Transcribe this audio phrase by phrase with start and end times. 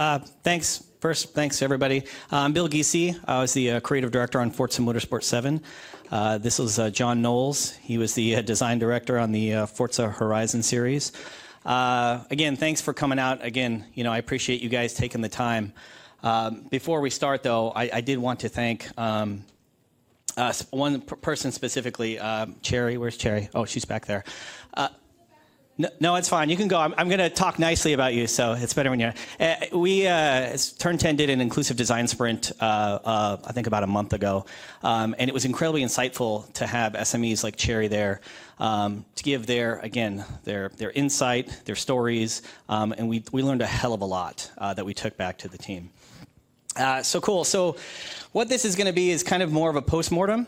[0.00, 0.82] uh, thanks.
[1.00, 2.00] First, thanks everybody.
[2.32, 3.18] Uh, I'm Bill Giese.
[3.26, 5.62] I was the uh, creative director on Forza Motorsport 7.
[6.10, 7.76] Uh, this was uh, Jon Knoles.
[7.76, 11.12] He was the design director on the Forza Horizon series.
[11.66, 13.44] again, thanks for coming out.
[13.44, 15.74] Again, you know, I appreciate you guys taking the time.
[16.22, 19.44] Um, before we start, though, I, I did want to thank um,
[20.70, 22.18] one person specifically,
[22.62, 22.96] Cherry.
[22.96, 23.50] Where's Cherry?
[23.54, 24.24] Oh, she's back there.
[25.78, 26.50] No, no, it's fine.
[26.50, 26.78] You can go.
[26.78, 29.14] I'm, I'm going to talk nicely about you, so it's better when you're.
[29.38, 33.82] Uh, we uh, Turn 10 did an inclusive design sprint, uh, uh, I think about
[33.82, 34.44] a month ago,
[34.82, 38.20] um, and it was incredibly insightful to have SMEs like Cherry there
[38.58, 43.62] um, to give their again their their insight, their stories, um, and we we learned
[43.62, 45.90] a hell of a lot uh, that we took back to the team.
[46.76, 47.42] Uh, so cool.
[47.42, 47.76] So,
[48.32, 50.46] what this is going to be is kind of more of a postmortem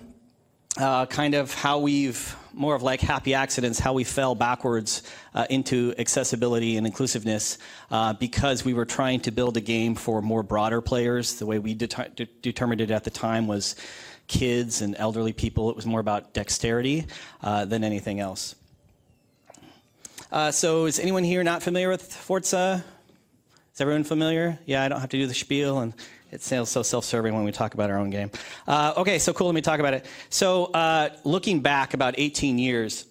[0.79, 5.03] uh, kind of how we've more of like happy accidents, how we fell backwards
[5.35, 7.59] uh, into accessibility and inclusiveness
[7.91, 11.37] uh, because we were trying to build a game for more broader players.
[11.37, 13.75] The way we de- determined it at the time was
[14.29, 15.71] kids and elderly people.
[15.71, 17.07] It was more about dexterity
[17.43, 18.55] uh, than anything else.
[20.31, 22.83] Uh, so, is anyone here not familiar with Forza?
[23.75, 24.59] Is everyone familiar?
[24.67, 25.95] Yeah, I don't have to do the spiel and
[26.31, 28.31] it sounds so self-serving when we talk about our own game.
[28.67, 29.47] Uh, okay, so cool.
[29.47, 30.05] Let me talk about it.
[30.29, 33.07] So, uh, looking back about 18 years,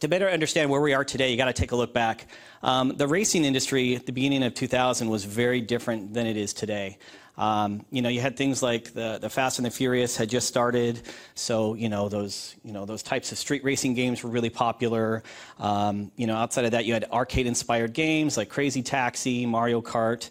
[0.00, 2.26] to better understand where we are today, you got to take a look back.
[2.62, 6.52] Um, the racing industry at the beginning of 2000 was very different than it is
[6.52, 6.98] today.
[7.36, 10.46] Um, you know, you had things like the, the Fast and the Furious had just
[10.46, 11.00] started,
[11.34, 15.22] so you know those you know those types of street racing games were really popular.
[15.58, 20.28] Um, you know, outside of that, you had arcade-inspired games like Crazy Taxi, Mario Kart.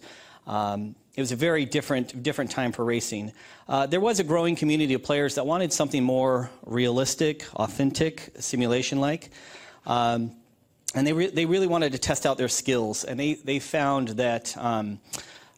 [1.20, 3.34] It was a very different, different time for racing.
[3.68, 9.02] Uh, there was a growing community of players that wanted something more realistic, authentic, simulation
[9.02, 9.30] like.
[9.86, 10.32] Um,
[10.96, 13.04] and they, re- they really wanted to test out their skills.
[13.04, 15.02] And they, they found that um,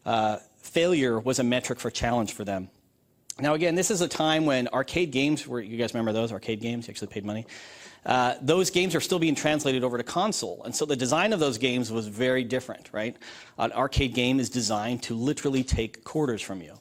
[0.04, 2.68] uh, failure was a metric for challenge for them.
[3.38, 6.60] Now, again, this is a time when arcade games were, you guys remember those arcade
[6.60, 6.88] games?
[6.88, 7.46] You actually paid money.
[8.04, 10.62] Uh, those games are still being translated over to console.
[10.64, 13.16] And so the design of those games was very different, right?
[13.58, 16.74] An arcade game is designed to literally take quarters from you.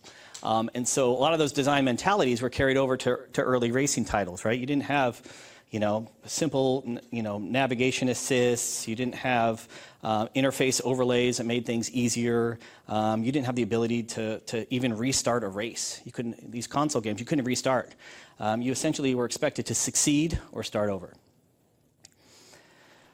[0.43, 3.71] Um, and so a lot of those design mentalities were carried over to, to early
[3.71, 4.59] racing titles, right?
[4.59, 5.21] You didn't have,
[5.69, 8.87] you know, simple, you know, navigation assists.
[8.87, 9.67] You didn't have
[10.03, 12.57] uh, interface overlays that made things easier.
[12.87, 16.01] Um, you didn't have the ability to, to even restart a race.
[16.03, 17.93] You couldn't, these console games, you couldn't restart
[18.41, 21.13] um, you essentially were expected to succeed or start over.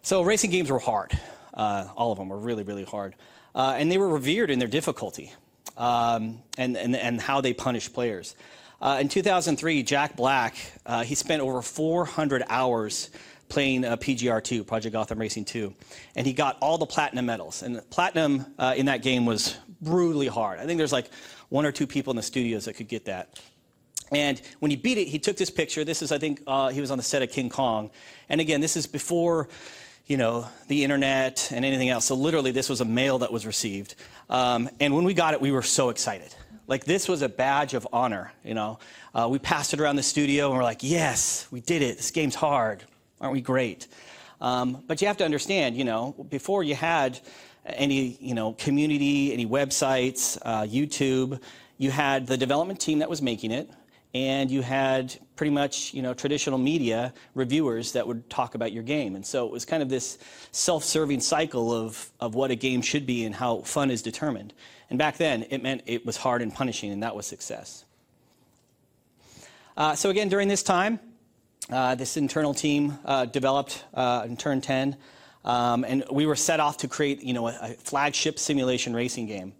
[0.01, 1.11] So racing games were hard.
[1.53, 3.13] Uh, all of them were really, really hard.
[3.53, 5.33] Uh, and they were revered in their difficulty
[5.75, 8.35] um, and, and, and how they punished players.
[8.81, 10.55] Uh, in 2003, Jack Black,
[10.85, 13.09] uh, he spent over 400 hours
[13.49, 15.73] playing uh, PGR2, Project Gotham Racing 2,
[16.15, 17.63] and he got all the platinum medals.
[17.63, 20.59] And platinum uh, in that game was brutally hard.
[20.59, 21.09] I think there's like
[21.49, 23.37] one or two people in the studios that could get that.
[24.11, 25.83] And when he beat it, he took this picture.
[25.83, 27.91] This is, I think, uh, he was on the set of King Kong.
[28.29, 29.49] And again, this is before,
[30.05, 32.05] you know, the internet and anything else.
[32.05, 33.95] So literally, this was a mail that was received.
[34.29, 36.33] Um, and when we got it, we were so excited.
[36.67, 38.33] Like this was a badge of honor.
[38.43, 38.79] You know,
[39.15, 41.95] uh, we passed it around the studio, and we're like, "Yes, we did it.
[41.95, 42.83] This game's hard.
[43.21, 43.87] Aren't we great?"
[44.41, 47.19] Um, but you have to understand, you know, before you had
[47.65, 51.39] any, you know, community, any websites, uh, YouTube,
[51.77, 53.69] you had the development team that was making it
[54.13, 58.83] and you had pretty much you know traditional media reviewers that would talk about your
[58.83, 59.15] game.
[59.15, 60.17] And so it was kind of this
[60.51, 64.53] self-serving cycle of, of what a game should be and how fun is determined.
[64.89, 67.85] And back then it meant it was hard and punishing and that was success.
[69.75, 70.99] Uh, so again during this time
[71.69, 74.95] uh, this internal team uh, developed uh, in turn 10
[75.45, 79.27] um, and we were set off to create you know a, a flagship simulation racing
[79.27, 79.53] game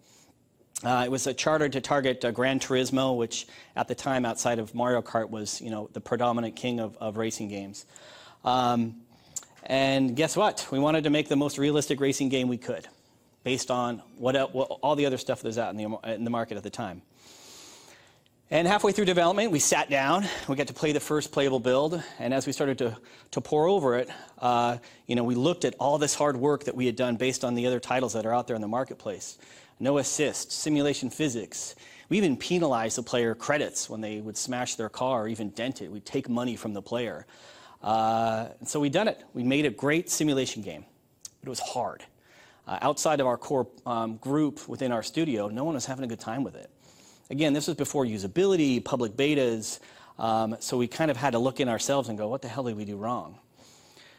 [0.84, 4.60] uh, it was a charter to target uh, Gran Turismo, which at the time, outside
[4.60, 7.86] of Mario Kart, was you know the predominant king of, of racing games.
[8.46, 8.98] Um,
[9.64, 10.68] and guess what?
[10.72, 12.88] We wanted to make the most realistic racing game we could,
[13.44, 16.30] based on what, what all the other stuff that was out in the, in the
[16.30, 17.02] market at the time.
[18.50, 20.26] And halfway through development, we sat down.
[20.48, 22.96] We got to play the first playable build, and as we started to,
[23.32, 26.76] to pour over it, uh, you know, we looked at all this hard work that
[26.76, 29.38] we had done based on the other titles that are out there in the marketplace
[29.80, 31.76] no assist, simulation physics.
[32.10, 35.82] We even penalized the player credits when they would smash their car or even dent
[35.82, 35.92] it.
[35.92, 37.26] We'd take money from the player.
[37.82, 39.22] Uh, so we'd done it.
[39.34, 40.86] We made a great simulation game,
[41.42, 42.04] but it was hard.
[42.68, 46.08] Uh, outside of our core um, group within our studio, no one was having a
[46.08, 46.70] good time with it.
[47.30, 49.80] Again, this was before usability, public betas,
[50.20, 52.64] um, so we kind of had to look in ourselves and go, what the hell
[52.64, 53.38] did we do wrong?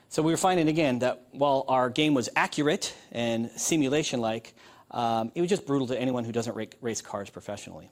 [0.08, 4.54] So we were finding again that while our game was accurate and simulation like,
[4.90, 7.90] Um, it was just brutal to anyone who doesn't race cars professionally.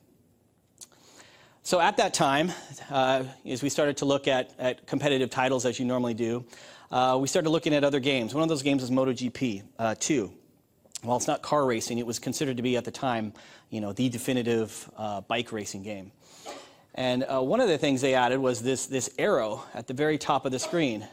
[1.62, 2.52] So at that time,
[2.90, 6.44] uh, as we started to look at, at, competitive titles as you normally do,
[6.92, 8.32] uh, we started looking at other games.
[8.32, 10.32] One of those games was MotoGP uh, 2.
[11.02, 13.32] While it's not car racing, it was considered to be at the time,
[13.70, 16.12] you know, the definitive uh, bike racing game.
[16.94, 20.18] And uh, one of the things they added was this, this arrow at the very
[20.18, 21.06] top of the screen.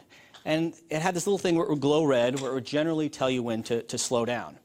[0.45, 3.09] And it had this little thing where it would glow red, where it would generally
[3.09, 4.57] tell you when to, to slow down.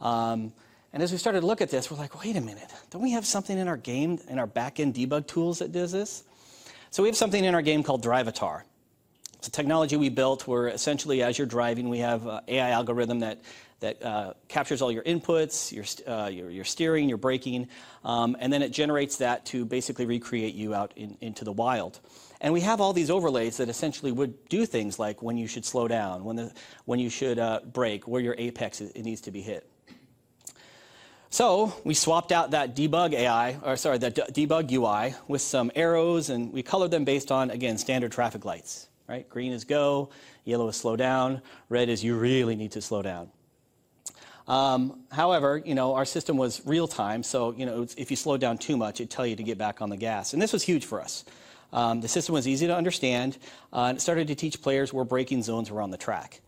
[0.00, 0.52] Um,
[0.92, 3.12] and as we started to look at this, we're like, wait a minute, don't we
[3.12, 6.24] have something in our game, in our back-end debug tools that does this?
[6.90, 8.62] So we have something in our game called Drivatar.
[9.38, 13.20] It's a technology we built where essentially as you're driving, we have an AI algorithm
[13.20, 13.40] that,
[13.78, 17.68] that uh, captures all your inputs, your, uh, your, your, steering, your braking,
[18.04, 22.00] um, and then it generates that to basically recreate you out in, into the wild.
[22.40, 25.64] And we have all these overlays that essentially would do things like when you should
[25.64, 26.52] slow down, when, the,
[26.84, 29.69] when you should uh, brake, where your apex it needs to be hit.
[31.32, 36.28] So we swapped out that debug AI, or sorry, that debug UI with some arrows,
[36.28, 38.88] and we colored them based on, again, standard traffic lights.
[39.08, 39.28] Right?
[39.28, 40.10] Green is go,
[40.44, 43.30] yellow is slow down, red is you really need to slow down.
[44.48, 48.40] Um, however, you know, our system was real time, so you know, if you slowed
[48.40, 50.32] down too much, it'd tell you to get back on the gas.
[50.32, 51.24] And this was huge for us.
[51.72, 53.38] Um, the system was easy to understand,
[53.72, 56.40] uh, and it started to teach players where braking zones were on the track.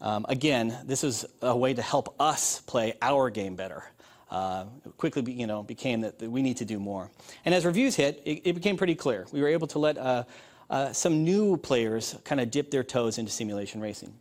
[0.00, 3.84] Um, again, this is a way to help us play our game better
[4.30, 4.64] uh,
[4.96, 7.10] quickly be, you know, became that, that, we need to do more.
[7.44, 9.26] And as reviews hit, it, it became pretty clear.
[9.32, 10.24] We were able to let uh,
[10.68, 14.14] uh, some new players kind of dip their toes into simulation racing.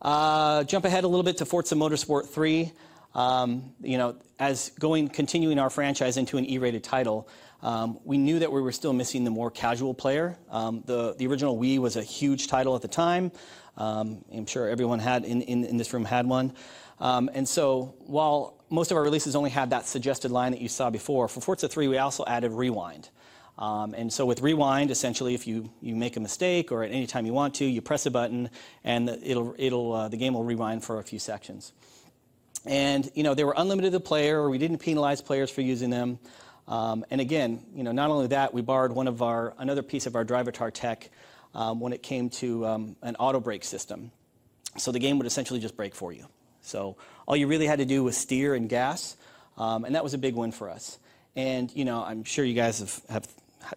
[0.00, 2.72] Uh, jump ahead a little bit to Forza Motorsport 3.
[3.14, 7.28] Um, you know, as going, continuing our franchise into an E-rated title,
[7.62, 10.38] um, we knew that we were still missing the more casual player.
[10.50, 13.32] Um, the, the original Wii was a huge title at the time.
[13.76, 16.54] Um, I'm sure everyone had in, in, in this room had one.
[16.98, 20.68] Um, and so while most of our releases only had that suggested line that you
[20.68, 23.08] saw before, for Forza 3 we also added rewind.
[23.58, 27.06] Um, and so with rewind, essentially, if you, you make a mistake or at any
[27.06, 28.48] time you want to, you press a button
[28.84, 31.72] and it'll, it'll, uh, the game will rewind for a few sections.
[32.64, 35.90] And you know, they were unlimited to player, or we didn't penalize players for using
[35.90, 36.18] them.
[36.70, 40.06] Um, and again, you know, not only that, we borrowed one of our, another piece
[40.06, 41.10] of our Drivatar tech
[41.54, 44.12] um, when it came to um, an auto brake system.
[44.78, 46.26] So the game would essentially just brake for you.
[46.62, 46.96] So
[47.26, 49.16] all you really had to do was steer and gas,
[49.58, 50.98] and that was a big win for us.
[51.36, 53.28] And you know, I'm sure you guys have, have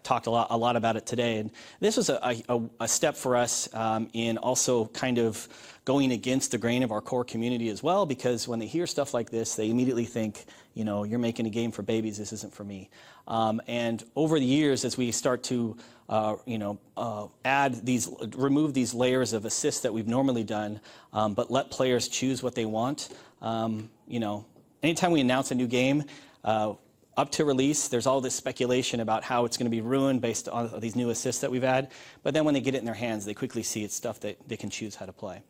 [0.02, 1.38] talked a lot, a lot about it today.
[1.38, 1.50] And
[1.80, 5.48] this was a, a, a step for us um, in also kind of
[5.84, 9.12] going against the grain of our core community as well, because when they hear stuff
[9.12, 12.54] like this, they immediately think, you know, you're making a game for babies, this isn't
[12.54, 12.88] for me.
[13.28, 15.76] Um, and over the years, as we start to,
[16.08, 20.80] uh, you know, uh, add these, remove these layers of assist that we've normally done,
[21.12, 23.10] um, but let players choose what they want,
[23.42, 24.46] um, you know,
[24.82, 26.04] anytime we announce a new game,
[26.44, 26.74] uh,
[27.16, 30.48] up to release, there's all this speculation about how it's going to be ruined based
[30.48, 31.90] on these new assists that we've had.
[32.22, 34.38] But then when they get it in their hands, they quickly see it's stuff that
[34.48, 35.42] they can choose how to play.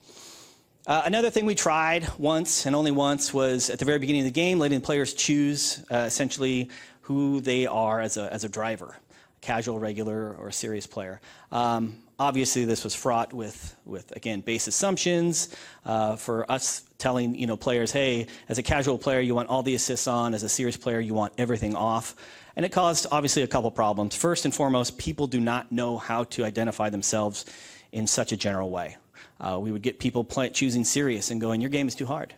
[0.86, 4.26] Uh, another thing we tried once and only once was at the very beginning of
[4.26, 6.68] the game, letting players choose uh, essentially
[7.02, 8.96] who they are as a, as a driver
[9.44, 11.20] casual, regular, or serious player.
[11.52, 15.54] Um, obviously, this was fraught with, with again, base assumptions.
[15.84, 19.62] Uh, for us telling you know players, hey, as a casual player, you want all
[19.62, 20.34] the assists on.
[20.34, 22.16] As a serious player, you want everything off.
[22.56, 24.16] And it caused obviously a couple problems.
[24.16, 27.44] First and foremost, people do not know how to identify themselves
[27.92, 28.96] in such a general way.
[29.40, 32.32] Uh, we would get people play, choosing serious and going, your game is too hard.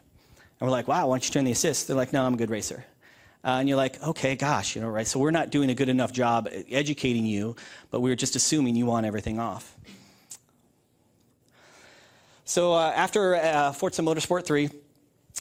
[0.58, 1.84] And we're like, wow, why don't you turn the assists?
[1.84, 2.84] They're like, no, I'm a good racer.
[3.46, 5.06] Uh, and you're like, okay, gosh, you know, right?
[5.06, 7.54] So we're not doing a good enough job educating you,
[7.92, 9.76] but we're just assuming you want everything off.
[12.44, 14.68] So uh, after uh, Forza Motorsport 3,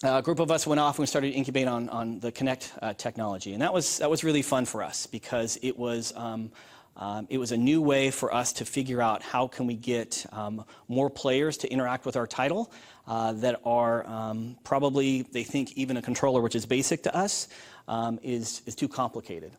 [0.04, 2.94] a group of us went off and we started incubating on, on the Kinect uh,
[2.94, 3.54] technology.
[3.54, 6.52] And that was, that was really fun for us because it was, um,
[6.98, 10.28] um, it was a new way for us to figure out how can we get
[10.32, 12.72] um, more players to interact with our title
[13.08, 17.48] uh, that are um, probably, they think even a controller which is basic to us
[17.88, 19.52] um, is, is too complicated.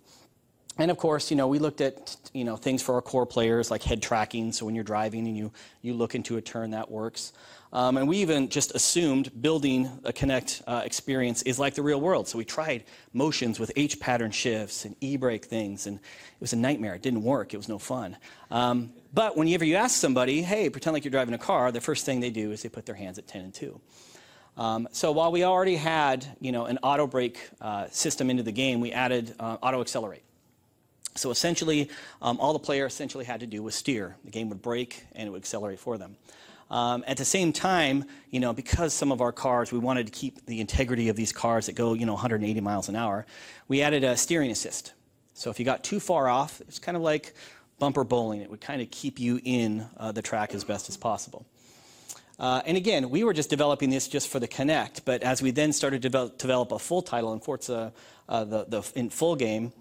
[0.79, 3.71] And of course, you know, we looked at you know things for our core players
[3.71, 4.53] like head tracking.
[4.53, 7.33] So when you're driving and you you look into a turn, that works.
[7.73, 12.01] Um, and we even just assumed building a Kinect uh, experience is like the real
[12.01, 12.29] world.
[12.29, 16.53] So we tried motions with H pattern shifts and e brake things, and it was
[16.53, 16.95] a nightmare.
[16.95, 17.55] It didn't work.
[17.55, 18.17] It was no fun.
[18.51, 22.05] Um, but whenever you ask somebody, hey, pretend like you're driving a car, the first
[22.05, 23.81] thing they do is they put their hands at 10 and 2.
[24.57, 28.53] Um, so while we already had you know, an auto brake uh, system into the
[28.53, 30.23] game, we added uh, auto accelerate.
[31.15, 34.17] So essentially, um, all the player essentially had to do was steer.
[34.25, 36.17] The game would brake and it would accelerate for them.
[36.71, 40.13] Um, at the same time, you know, because some of our cars, we wanted to
[40.13, 43.25] keep the integrity of these cars that go, you know, 180 miles an hour,
[43.69, 44.93] we added a steering assist.
[45.35, 47.35] So if you got too far off, it's kind of like
[47.79, 48.41] bumper bowling.
[48.41, 51.47] It would kind of keep you in uh, the track as best as possible.
[52.39, 55.51] Uh, and again, we were just developing this just for the Kinect, but as we
[55.51, 57.93] then started to develop, develop a full title in Forza,
[58.29, 59.73] uh, the, the in full game,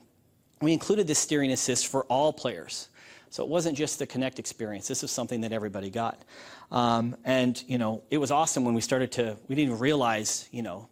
[0.62, 2.88] we included this steering assist for all players.
[3.30, 4.88] So it wasn't just the Kinect experience.
[4.88, 6.24] This was something that everybody got.
[6.72, 10.48] Um, and, you know, it was awesome when we started to, we didn't even realize,
[10.52, 10.88] you know,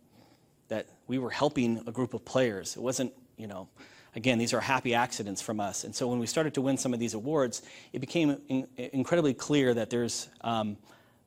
[0.67, 2.75] that we were helping a group of players.
[2.75, 3.69] It wasn't, you know,
[4.15, 5.85] again, these are happy accidents from us.
[5.85, 7.61] And so when we started to win some of these awards,
[7.93, 10.77] it became in, incredibly clear that there's, um,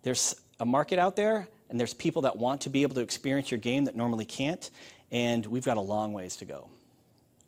[0.06, 3.50] there's a market out there and there's people that want to be able to experience
[3.50, 4.70] your game that normally can't.
[5.10, 6.68] And we've got a long ways to go.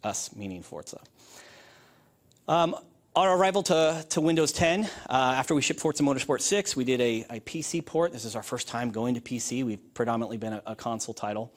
[0.02, 0.98] Us, meaning Forza.
[2.48, 2.74] Um,
[3.14, 7.00] our arrival to, to Windows 10, uh, after we shipped Forza Motorsport 6, we did
[7.00, 8.12] a, a, PC port.
[8.12, 9.64] This is our first time going to PC.
[9.64, 11.52] We've predominantly been a, a console title.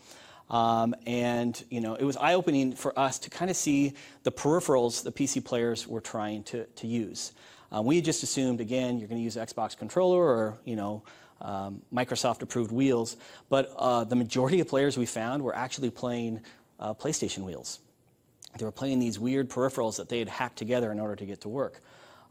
[0.52, 5.02] Um, and you know, it was eye-opening for us to kind of see the peripherals
[5.02, 7.32] the PC players were trying to, to use.
[7.72, 11.04] Um, we just assumed, again, you're going to use Xbox controller or you know,
[11.42, 13.18] um, Microsoft-approved wheels,
[13.50, 16.42] but uh, the majority of players we found were actually playing
[16.80, 17.80] uh, PlayStation wheels.
[18.58, 21.42] They were playing these weird peripherals that they had hacked together in order to get
[21.42, 21.82] to work.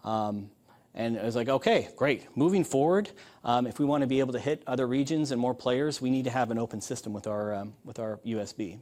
[0.04, 0.50] Um,
[0.94, 2.36] and it was like, okay, great.
[2.36, 3.10] Moving forward,
[3.44, 6.10] um, if we want to be able to hit other regions and more players, we
[6.10, 8.80] need to have an open system with our, um, with our USB.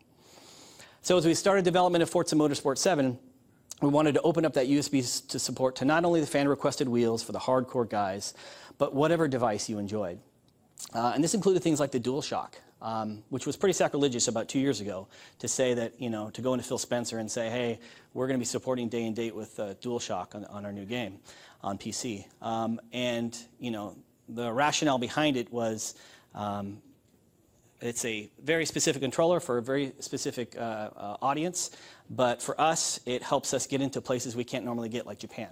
[1.02, 3.18] So as we started development of Forza Motorsport 7,
[3.80, 7.22] we wanted to open up that USB to support to not only the fan-requested wheels
[7.22, 8.34] for the hardcore guys,
[8.76, 10.18] but whatever device you enjoyed.
[10.94, 14.58] Uh, and this included things like the DualShock, um, which was pretty sacrilegious about two
[14.58, 15.06] years ago,
[15.38, 17.78] to say that, you know, to go into Phil Spencer and say, hey,
[18.14, 20.84] we're going to be supporting day and date with uh, DualShock on, on our new
[20.84, 21.18] game
[21.62, 22.24] on PC.
[22.40, 23.96] Um, and, you know,
[24.28, 25.94] the rationale behind it was
[26.34, 26.80] um,
[27.80, 31.70] it's a very specific controller for a very specific uh, uh, audience,
[32.10, 35.50] but for us, it helps us get into places we can't normally get, like Japan.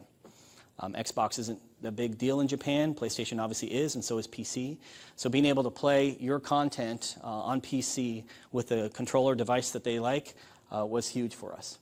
[0.79, 2.95] Um, Xbox isn't a big deal in Japan.
[2.95, 4.77] PlayStation obviously is, and so is PC.
[5.17, 9.85] So being able to play your content uh, on PC with a controller device that
[9.85, 10.35] they like
[10.75, 11.79] uh, was huge for us.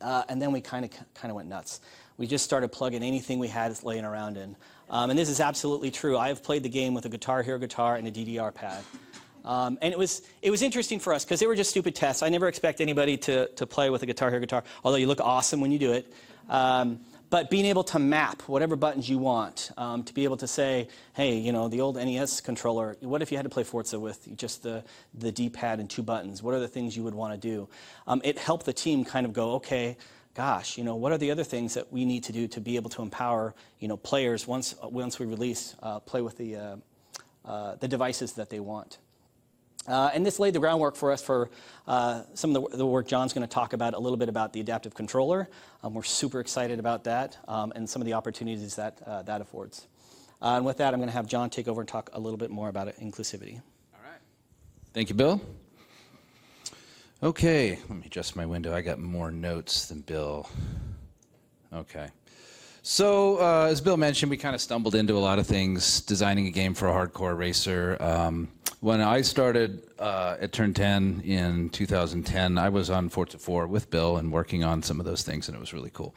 [0.00, 1.80] Uh, and then we kind of kind of went nuts.
[2.16, 4.56] We just started plugging anything we had laying around in.
[4.90, 6.16] Um, and this is absolutely true.
[6.16, 8.84] I have played the game with a Guitar Hero guitar and a DDR pad.
[9.44, 12.22] Um, and it was, it was interesting for us because they were just stupid tests.
[12.22, 15.20] I never expect anybody to, to play with a Guitar Hero guitar, although you look
[15.20, 16.12] awesome when you do it.
[16.48, 20.46] Um, but being able to map whatever buttons you want, um, to be able to
[20.46, 23.98] say, hey, you know, the old NES controller, what if you had to play Forza
[23.98, 24.84] with just the,
[25.14, 26.42] the D-pad and two buttons?
[26.42, 27.68] What are the things you would want to do?
[28.06, 29.96] Um, it helped the team kind of go, okay,
[30.34, 32.76] gosh, you know, what are the other things that we need to do to be
[32.76, 36.76] able to empower, you know, players once, once we release, uh, play with the, uh,
[37.44, 38.98] uh, the devices that they want.
[39.86, 41.50] Uh, and this laid the groundwork for us for
[41.86, 44.52] uh, some of the, the, work Jon's going to talk about a little bit about
[44.52, 45.48] the adaptive controller.
[45.82, 49.42] Um, we're super excited about that um, and some of the opportunities that uh, that
[49.42, 49.86] affords.
[50.40, 52.38] Uh, and with that, I'm going to have John take over and talk a little
[52.38, 53.60] bit more about inclusivity.
[53.94, 54.20] All right.
[54.94, 55.40] Thank you, Bill.
[57.22, 58.74] Okay, let me adjust my window.
[58.74, 60.48] I got more notes than Bill.
[61.72, 62.08] Okay.
[62.82, 66.46] So, uh, as Bill mentioned, we kind of stumbled into a lot of things designing
[66.46, 67.96] a game for a hardcore racer.
[67.98, 68.48] Um,
[68.84, 73.88] when I started uh, at Turn 10 in 2010, I was on Forza 4 with
[73.88, 76.14] Bill and working on some of those things, and it was really cool.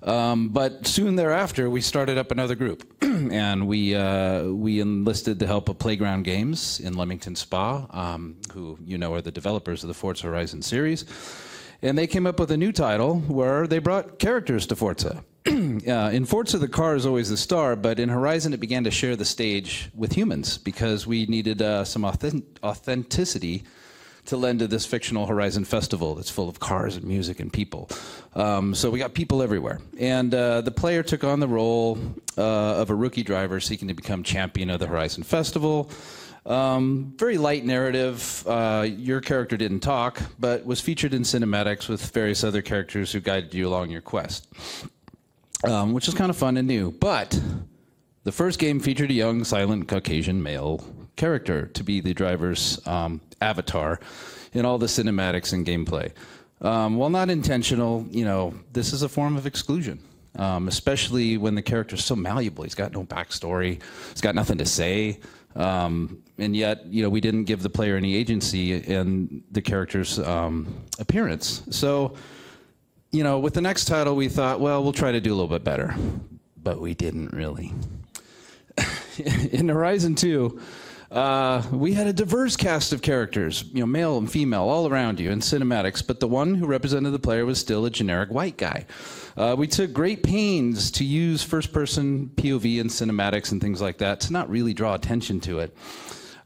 [0.00, 5.48] Um, but soon thereafter, we started up another group, and we uh, we enlisted the
[5.48, 9.88] help of Playground Games in Leamington Spa, um, who you know are the developers of
[9.88, 11.04] the Forza Horizon series,
[11.82, 15.24] and they came up with a new title where they brought characters to Forza.
[15.46, 18.90] uh, in Forza, the car is always the star, but in Horizon, it began to
[18.90, 23.62] share the stage with humans because we needed uh, some authentic- authenticity
[24.24, 27.90] to lend to this fictional Horizon festival that's full of cars and music and people.
[28.34, 29.80] Um, so we got people everywhere.
[29.98, 31.98] And uh, the player took on the role
[32.38, 35.90] uh, of a rookie driver seeking to become champion of the Horizon Festival.
[36.46, 38.46] Um, very light narrative.
[38.46, 43.20] Uh, your character didn't talk, but was featured in cinematics with various other characters who
[43.20, 44.48] guided you along your quest
[45.62, 46.90] um, which is kind of fun and new.
[46.90, 47.40] But
[48.24, 50.84] the first game featured a young, silent Caucasian male
[51.16, 54.00] character to be the driver's um, avatar
[54.52, 56.10] in all the cinematics and gameplay.
[56.60, 60.00] Um, while not intentional, you know, this is a form of exclusion.
[60.36, 62.64] Um, especially when the character is so malleable.
[62.64, 63.80] He's got no backstory.
[64.10, 65.20] He's got nothing to say.
[65.54, 70.18] Um, and yet, you know, we didn't give the player any agency in the character's
[70.18, 71.62] um, appearance.
[71.70, 72.16] So
[73.14, 75.46] you know, with the next title, we thought, well, we'll try to do a little
[75.46, 75.94] bit better,
[76.60, 77.72] but we didn't really.
[79.52, 80.60] in Horizon 2,
[81.12, 85.20] uh, we had a diverse cast of characters, you know, male and female, all around
[85.20, 88.56] you in cinematics, but the one who represented the player was still a generic white
[88.56, 88.84] guy.
[89.36, 93.98] Uh, we took great pains to use first person POV and cinematics and things like
[93.98, 95.76] that to not really draw attention to it.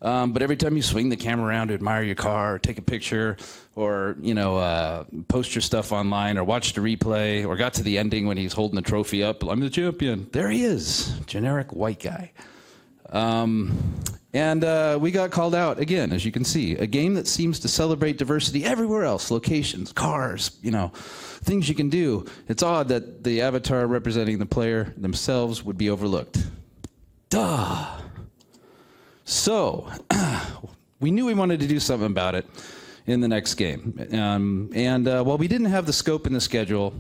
[0.01, 2.79] Um, but every time you swing the camera around to admire your car, or take
[2.79, 3.37] a picture,
[3.75, 7.83] or you know, uh, post your stuff online, or watch the replay, or got to
[7.83, 10.29] the ending when he's holding the trophy up, I'm the champion.
[10.33, 12.31] There he is, generic white guy.
[13.11, 13.77] Um,
[14.35, 17.59] and uh, we got called out again, as you can see, a game that seems
[17.61, 20.93] to celebrate diversity everywhere else locations, cars, you know,
[21.43, 22.27] things you can do.
[22.47, 26.45] It's odd that the avatar representing the player themselves would be overlooked.
[27.31, 27.87] Duh.
[29.29, 29.87] So,
[31.01, 32.47] we knew we wanted to do something about it
[33.07, 34.09] in the next game.
[34.11, 36.95] Um, and uh, while we didn't have the scope in the schedule,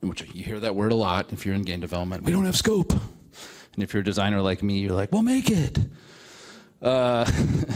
[0.00, 2.56] which you hear that word a lot if you're in game development, we don't have
[2.56, 2.92] scope.
[2.92, 5.78] And if you're a designer like me, you're like, we'll make it.
[6.80, 7.30] Uh,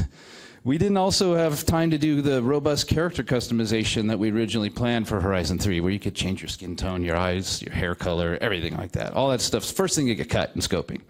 [0.64, 5.09] we didn't also have time to do the robust character customization that we originally planned
[5.09, 8.38] for Horizon 3, where you could change your skin tone, your eyes, your hair color,
[8.40, 9.12] everything like that.
[9.12, 11.02] All that stuff's first thing you get cut in scoping.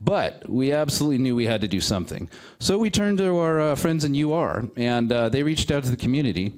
[0.00, 2.30] But we absolutely knew we had to do something.
[2.58, 5.90] So we turned to our uh, friends in UR, and uh, they reached out to
[5.90, 6.54] the community,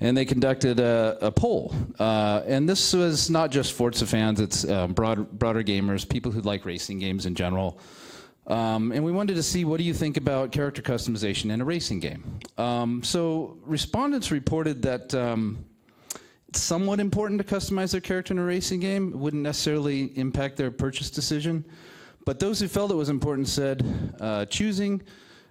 [0.00, 1.74] and they conducted a, a poll.
[1.98, 6.42] Uh, and this was not just Forza fans, it's uh, broad, broader gamers, people who
[6.42, 7.78] like racing games in general.
[8.46, 11.64] Um, and we wanted to see what do you think about character customization in a
[11.64, 12.38] racing game.
[12.58, 15.64] Um, so respondents reported that um,
[16.48, 19.08] it's somewhat important to customize their character in a racing game.
[19.08, 21.64] It wouldn't necessarily impact their purchase decision.
[22.24, 25.02] But those who felt it was important said uh, choosing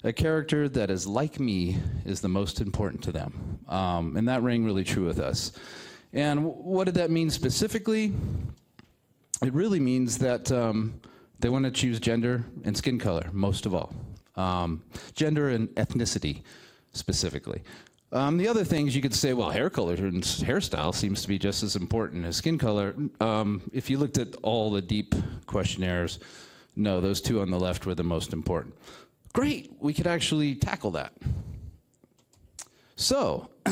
[0.04, 3.60] a character that is like me is the most important to them.
[3.68, 5.54] Um, and that rang really true with us.
[6.12, 8.14] And what did that mean specifically?
[9.42, 11.00] It really means that um,
[11.40, 13.94] they want to choose gender and skin color, most of all.
[14.36, 14.84] Um,
[15.16, 16.42] gender and ethnicity,
[16.92, 17.62] specifically.
[18.12, 21.40] Um, the other things you could say, well, hair color and hairstyle seems to be
[21.40, 22.96] just as important as skin color.
[23.20, 25.16] Um, if you looked at all the deep
[25.48, 26.20] questionnaires,
[26.76, 28.76] no, those two on the left were the most important.
[29.34, 31.14] Great, we could actually tackle that.
[32.96, 33.50] So,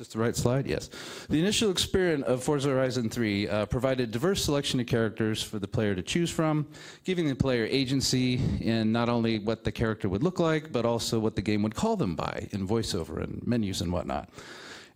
[0.00, 0.66] Just the right slide?
[0.66, 0.88] Yes.
[1.28, 5.68] The initial experience of Forza Horizon 3 uh, provided diverse selection of characters for the
[5.68, 6.66] player to choose from,
[7.04, 11.18] giving the player agency in not only what the character would look like, but also
[11.18, 14.30] what the game would call them by in voiceover and menus and whatnot.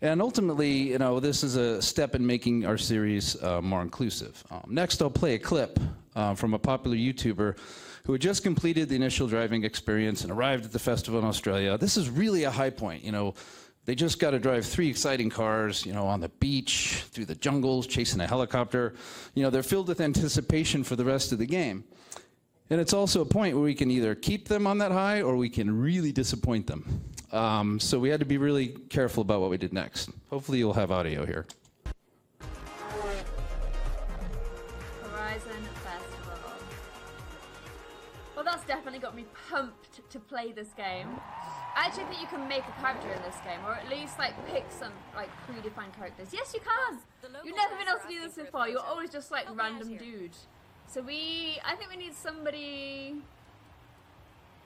[0.01, 4.42] And ultimately, you know, this is a step in making our series uh, more inclusive.
[4.51, 5.79] Um, next, I'll play a clip
[6.14, 7.57] uh, from a popular YouTuber
[8.05, 11.79] who had just completed the initial driving experience and arrived at the festival in Australia.
[11.79, 13.35] This is really a high point, you know.
[13.87, 17.35] They just got to drive three exciting cars, you know, on the beach, through the
[17.35, 18.94] jungles, chasing a helicopter.
[19.35, 21.85] You know, they're filled with anticipation for the rest of the game.
[22.70, 25.37] And it's also a point where we can either keep them on that high or
[25.37, 27.03] we can really disappoint them.
[27.31, 30.09] Um, so we had to be really careful about what we did next.
[30.31, 31.44] Hopefully, you'll have audio here.
[38.66, 41.09] That's definitely got me pumped to play this game.
[41.77, 44.35] I actually think you can make a character in this game, or at least like
[44.46, 46.29] pick some like predefined characters.
[46.33, 46.98] Yes, you can.
[47.44, 48.68] You've never been able to do this before.
[48.68, 50.37] You're always just like random dude.
[50.87, 53.16] So we, I think we need somebody.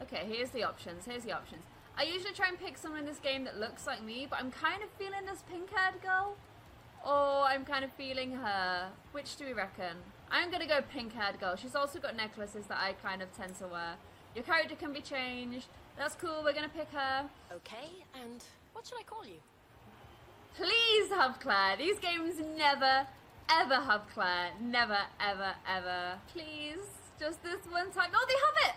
[0.03, 1.05] Okay, here's the options.
[1.07, 1.63] Here's the options.
[1.97, 4.53] I usually try and pick someone in this game that looks like me, but I'm
[4.53, 6.37] kind of feeling this pink-haired girl,
[7.05, 8.91] or I'm kind of feeling her.
[9.13, 9.97] Which do we reckon?
[10.31, 11.57] I'm gonna go pink-haired girl.
[11.57, 13.95] She's also got necklaces that I kind of tend to wear.
[14.35, 15.67] Your character can be changed.
[15.97, 17.29] That's cool, we're gonna pick her.
[17.53, 19.41] Okay, and what should I call you?
[20.55, 21.77] Please have Claire.
[21.77, 23.07] These games never,
[23.51, 24.51] ever have Claire.
[24.61, 26.19] Never, ever, ever.
[26.33, 26.85] Please,
[27.19, 28.11] just this one time.
[28.15, 28.77] Oh, they have it!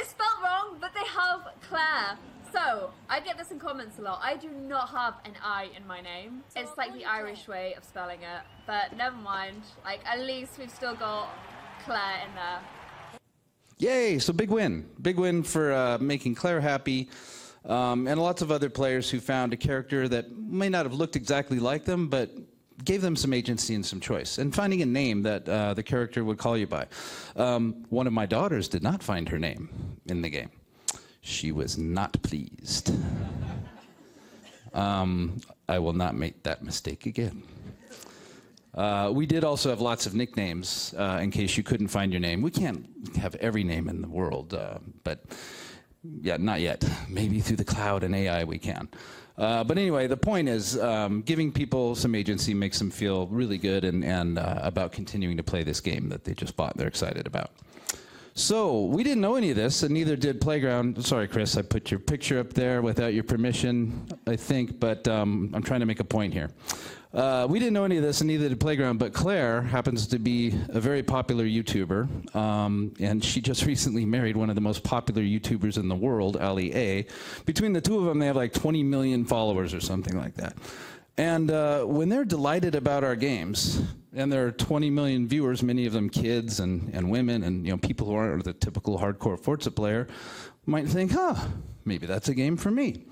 [0.00, 2.16] It's spelled wrong, but they have Claire.
[2.52, 4.20] So, I get this in comments a lot.
[4.22, 6.42] I do not have an I in my name.
[6.48, 7.04] So it's like the.
[7.04, 8.42] Irish way of spelling it.
[8.66, 9.62] But never mind.
[9.84, 11.28] Like, at least we've still got
[11.84, 12.60] Claire in there.
[13.78, 14.18] Yay!
[14.18, 17.08] So big win, big win for uh, making Claire happy,
[17.64, 21.16] um, and lots of other players who found a character that may not have looked
[21.16, 22.30] exactly like them, but
[22.84, 26.24] gave them some agency and some choice, and finding a name that uh, the character
[26.24, 26.86] would call you by.
[27.34, 29.68] Um, one of my daughters did not find her name
[30.06, 30.50] in the game.
[31.22, 32.92] She was not pleased.
[34.74, 37.44] Um, I will not make that mistake again.
[38.74, 42.20] Uh, we did also have lots of nicknames uh, in case you couldn't find your
[42.20, 42.42] name.
[42.42, 45.24] We can't have every name in the world, uh, but
[46.20, 46.84] yeah, not yet.
[47.08, 48.88] Maybe through the cloud and AI we can.
[49.38, 53.58] Uh, but anyway, the point is um, giving people some agency makes them feel really
[53.58, 56.80] good and, and uh, about continuing to play this game that they just bought and
[56.80, 57.50] they're excited about.
[58.34, 61.04] So we didn't know any of this, and neither did Playground.
[61.04, 65.50] Sorry, Chris, I put your picture up there without your permission, I think, but um,
[65.52, 66.50] I'm trying to make a point here.
[67.12, 68.98] Uh, we didn't know any of this, and neither did Playground.
[68.98, 74.34] But Claire happens to be a very popular YouTuber, um, and she just recently married
[74.34, 77.06] one of the most popular YouTubers in the world, Ali A.
[77.44, 80.56] Between the two of them, they have like 20 million followers or something like that.
[81.18, 83.82] And uh, when they're delighted about our games,
[84.14, 87.72] and there are 20 million viewers, many of them kids and, and women, and you
[87.72, 90.08] know people who aren't the typical hardcore Forza player,
[90.66, 91.34] might think, "Huh,
[91.84, 93.04] maybe that's a game for me."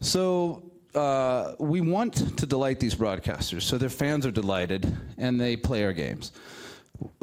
[0.00, 5.56] So uh, we want to delight these broadcasters, so their fans are delighted and they
[5.56, 6.32] play our games.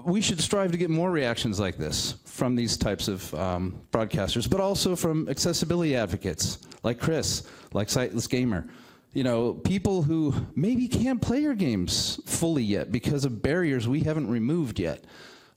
[0.03, 4.49] We should strive to get more reactions like this from these types of um, broadcasters,
[4.49, 8.67] but also from accessibility advocates like Chris, like Sightless Gamer
[9.13, 14.01] you know, people who maybe can't play your games fully yet because of barriers we
[14.01, 15.03] haven't removed yet.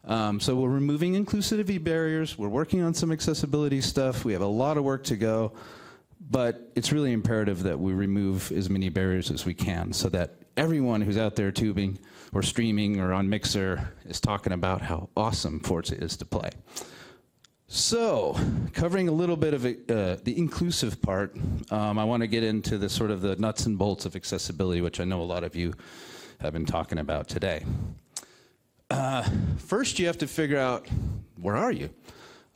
[0.07, 2.37] Um, so we're removing inclusivity barriers.
[2.37, 4.25] We're working on some accessibility stuff.
[4.25, 5.53] We have a lot of work to go,
[6.31, 10.35] but it's really imperative that we remove as many barriers as we can so that
[10.57, 11.99] everyone who's out there tubing
[12.33, 16.51] or streaming or on Mixer is talking about how awesome Forza is to play.
[17.67, 18.37] So,
[18.75, 21.35] covering a little bit of uh, the inclusive part,
[21.71, 24.83] um, I want to get into the sort of the nuts and bolts of accessibility,
[24.83, 25.73] which I know a lot of you
[26.41, 27.65] have been talking about today.
[28.91, 30.87] Uh, first, you have to figure out
[31.41, 31.89] where are you?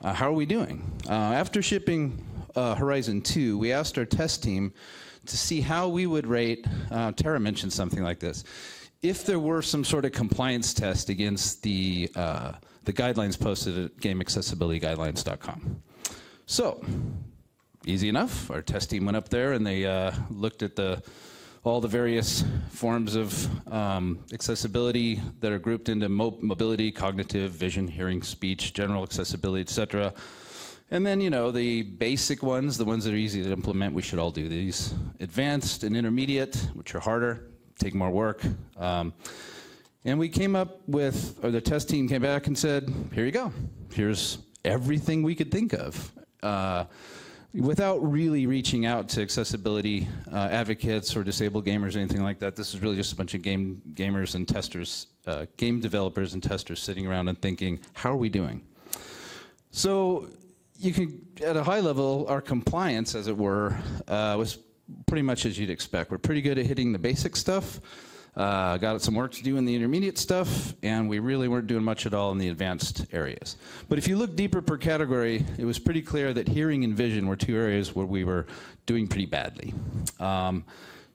[0.03, 0.85] Uh, how are we doing?
[1.09, 2.23] Uh, after shipping
[2.55, 4.75] uh, Horizon 2, we asked our test team
[5.25, 6.67] to see how we would rate.
[6.91, 8.45] Uh, Tara mentioned something like this.
[9.01, 12.11] If there were some sort of compliance test against the
[12.89, 15.83] the guidelines posted at gameaccessibilityguidelines.com.
[16.47, 16.83] So,
[17.85, 18.51] easy enough.
[18.51, 21.03] Our test team went up there and they uh, looked at the
[21.65, 23.31] all the various forms of
[23.71, 30.15] um, accessibility that are grouped into mo- mobility, cognitive, vision, hearing, speech, general accessibility, etc.
[30.91, 34.01] And then, you know, the basic ones, the ones that are easy to implement, we
[34.01, 34.95] should all do these.
[35.21, 38.41] Advanced and intermediate, which are harder, take more work.
[38.79, 39.13] Um,
[40.09, 43.31] and we came up with, or the test team came back and said, here you
[43.31, 43.53] go.
[43.93, 46.13] Here's everything we could think of.
[46.43, 46.85] Uh,
[47.53, 52.57] without really reaching out to accessibility uh, advocates or disabled gamers or anything like that,
[52.57, 56.43] this is really just a bunch of game gamers and testers, uh, game developers and
[56.43, 58.63] testers sitting around and thinking, how are we doing?
[59.73, 60.31] So
[60.79, 64.59] you can, at a high level, our compliance, as it were, uh, was
[65.07, 66.11] pretty much as you'd expect.
[66.11, 67.81] We're pretty good at hitting the basic stuff.
[68.37, 71.83] Uh, got some work to do in the intermediate stuff, and we really weren't doing
[71.83, 73.57] much at all in the advanced areas.
[73.89, 77.27] But if you look deeper per category, it was pretty clear that hearing and vision
[77.27, 78.47] were two areas where we were
[78.87, 79.75] doing pretty badly.
[80.21, 80.65] Um,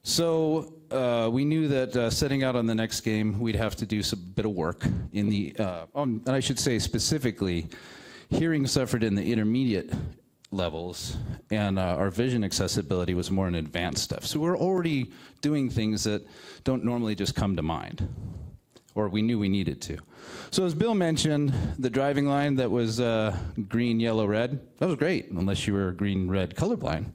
[0.03, 3.85] so uh, we knew that uh, setting out on the next game, we'd have to
[3.85, 7.67] do some bit of work in the, uh, um, and I should say specifically,
[8.29, 9.93] hearing suffered in the intermediate
[10.53, 11.17] levels,
[11.51, 14.25] and uh, our vision accessibility was more in advanced stuff.
[14.25, 15.11] So we're already
[15.41, 16.25] doing things that
[16.63, 18.07] don't normally just come to mind,
[18.95, 19.97] or we knew we needed to.
[20.51, 23.35] So as Bill mentioned, the driving line that was uh,
[23.67, 27.11] green, yellow, red, that was great, unless you were green, red colorblind.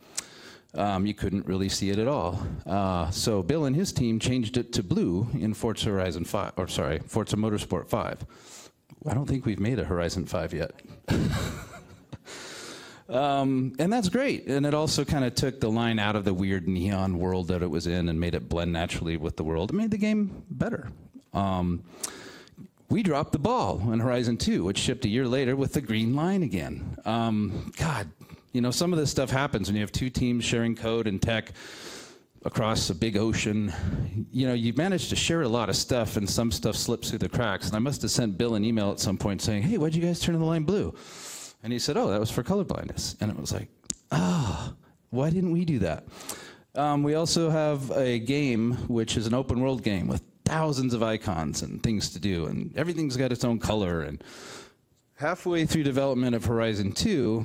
[0.74, 2.40] Um, you couldn't really see it at all.
[2.66, 6.68] Uh, so Bill and his team changed it to blue in Forza Horizon 5, or
[6.68, 8.26] sorry, Forza Motorsport 5.
[9.06, 10.72] I don't think we've made a Horizon 5 yet.
[13.08, 14.46] Um, and that's great.
[14.46, 17.62] And it also kind of took the line out of the weird neon world that
[17.62, 19.70] it was in and made it blend naturally with the world.
[19.70, 20.90] It made the game better.
[21.32, 21.84] Um,
[22.90, 26.14] we dropped the ball in Horizon 2, which shipped a year later with the green
[26.14, 26.96] line again.
[27.04, 28.10] Um, God,
[28.52, 31.20] you know, some of this stuff happens when you have two teams sharing code and
[31.20, 31.52] tech
[32.44, 33.72] across a big ocean.
[34.32, 37.18] You know, you manage to share a lot of stuff, and some stuff slips through
[37.18, 37.66] the cracks.
[37.66, 40.02] And I must have sent Bill an email at some point saying, Hey, why'd you
[40.02, 40.94] guys turn the line blue?
[41.62, 43.20] And he said, Oh, that was for colorblindness.
[43.20, 43.68] And it was like,
[44.10, 44.76] Ah, oh,
[45.10, 46.04] why didn't we do that?
[46.74, 51.02] Um, we also have a game which is an open world game with thousands of
[51.02, 54.02] icons and things to do, and everything's got its own color.
[54.02, 54.22] And
[55.16, 57.44] halfway through development of Horizon 2,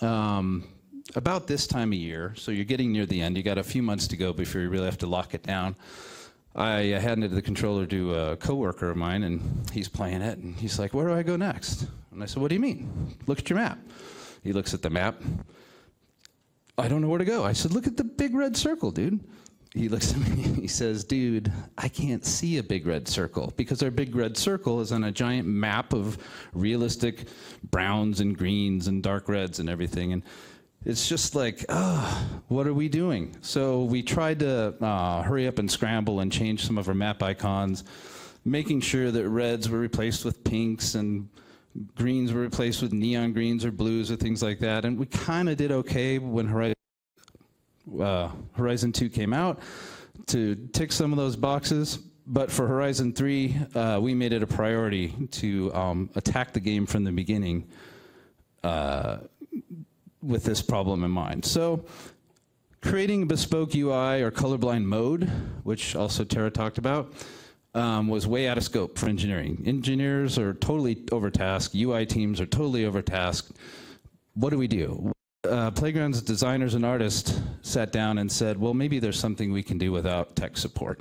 [0.00, 0.66] um,
[1.14, 3.82] about this time of year, so you're getting near the end, you got a few
[3.82, 5.76] months to go before you really have to lock it down.
[6.54, 10.78] I handed the controller to a coworker of mine, and he's playing it, and he's
[10.78, 13.16] like, "Where do I go next?" And I said, What do you mean?
[13.26, 13.78] Look at your map.
[14.42, 15.20] He looks at the map.
[16.78, 17.44] I don't know where to go.
[17.44, 19.20] I said, Look at the big red circle, dude.
[19.74, 23.82] He looks at me he says, Dude, I can't see a big red circle because
[23.82, 26.18] our big red circle is on a giant map of
[26.52, 27.26] realistic
[27.70, 30.12] browns and greens and dark reds and everything.
[30.12, 30.22] And
[30.84, 33.36] it's just like, oh, what are we doing?
[33.42, 37.22] So we tried to uh, hurry up and scramble and change some of our map
[37.22, 37.84] icons,
[38.44, 41.28] making sure that reds were replaced with pinks and
[41.94, 44.84] greens were replaced with neon greens or blues or things like that.
[44.84, 46.76] And we kind of did okay when Horizon,
[48.00, 49.60] uh, Horizon 2 came out
[50.26, 51.98] to tick some of those boxes.
[52.26, 56.86] But for Horizon 3, uh, we made it a priority to um, attack the game
[56.86, 57.66] from the beginning
[58.62, 59.18] uh,
[60.22, 61.44] with this problem in mind.
[61.44, 61.84] So
[62.82, 65.24] creating a bespoke UI or colorblind mode,
[65.64, 67.12] which also Tara talked about,
[67.74, 69.62] um, was way out of scope for engineering.
[69.66, 71.74] Engineers are totally overtasked.
[71.74, 73.52] UI teams are totally overtasked.
[74.34, 75.12] What do we do?
[75.48, 79.78] Uh, Playground's designers and artists sat down and said, well, maybe there's something we can
[79.78, 81.00] do without tech support.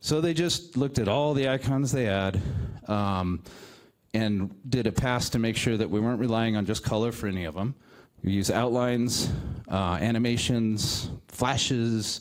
[0.00, 2.40] So they just looked at all the icons they had
[2.86, 3.42] um,
[4.14, 7.26] and did a pass to make sure that we weren't relying on just color for
[7.26, 7.74] any of them.
[8.22, 9.30] We use outlines,
[9.68, 12.20] uh, animations, flashes,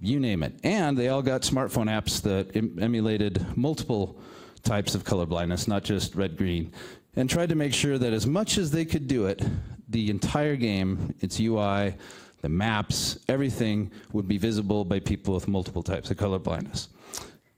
[0.00, 0.54] you name it.
[0.62, 4.20] And they all got smartphone apps that em- emulated multiple
[4.62, 6.72] types of color blindness, not just red green,
[7.16, 9.42] and tried to make sure that as much as they could do it,
[9.88, 11.94] the entire game, its UI,
[12.42, 16.88] the maps, everything would be visible by people with multiple types of color blindness,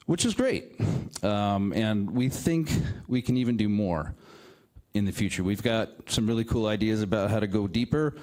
[0.07, 0.81] which is great.
[1.23, 2.71] Um, and we think
[3.07, 4.15] we can even do more
[4.95, 5.45] in the future.
[5.45, 8.17] We've got some really cool ideas about how to go deeper,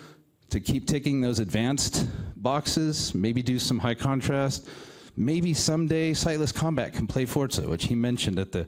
[0.49, 4.67] to keep ticking those advanced boxes, maybe do some high contrast.
[5.15, 8.67] Maybe someday SightlessKombat can play Forza, which he mentioned at the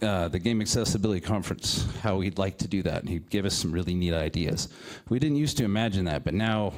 [0.00, 3.00] uh, the Game Accessibility Conference, how he'd like to do that.
[3.00, 4.68] And he gave us some really neat ideas.
[5.08, 6.72] We didn't used to imagine that, but now,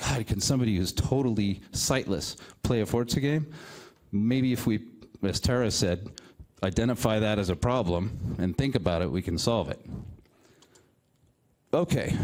[0.00, 3.52] God, can somebody who's totally sightless play a Forza game?
[4.10, 4.80] Maybe if we,
[5.22, 6.08] as Tara said,
[6.62, 9.80] identify that as a problem and think about it, we can solve it.
[11.74, 12.16] Okay.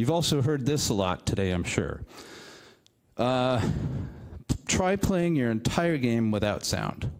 [0.00, 2.00] You've also heard this a lot today, I'm sure.
[3.18, 3.60] Uh,
[4.66, 7.10] try playing your entire game without sound.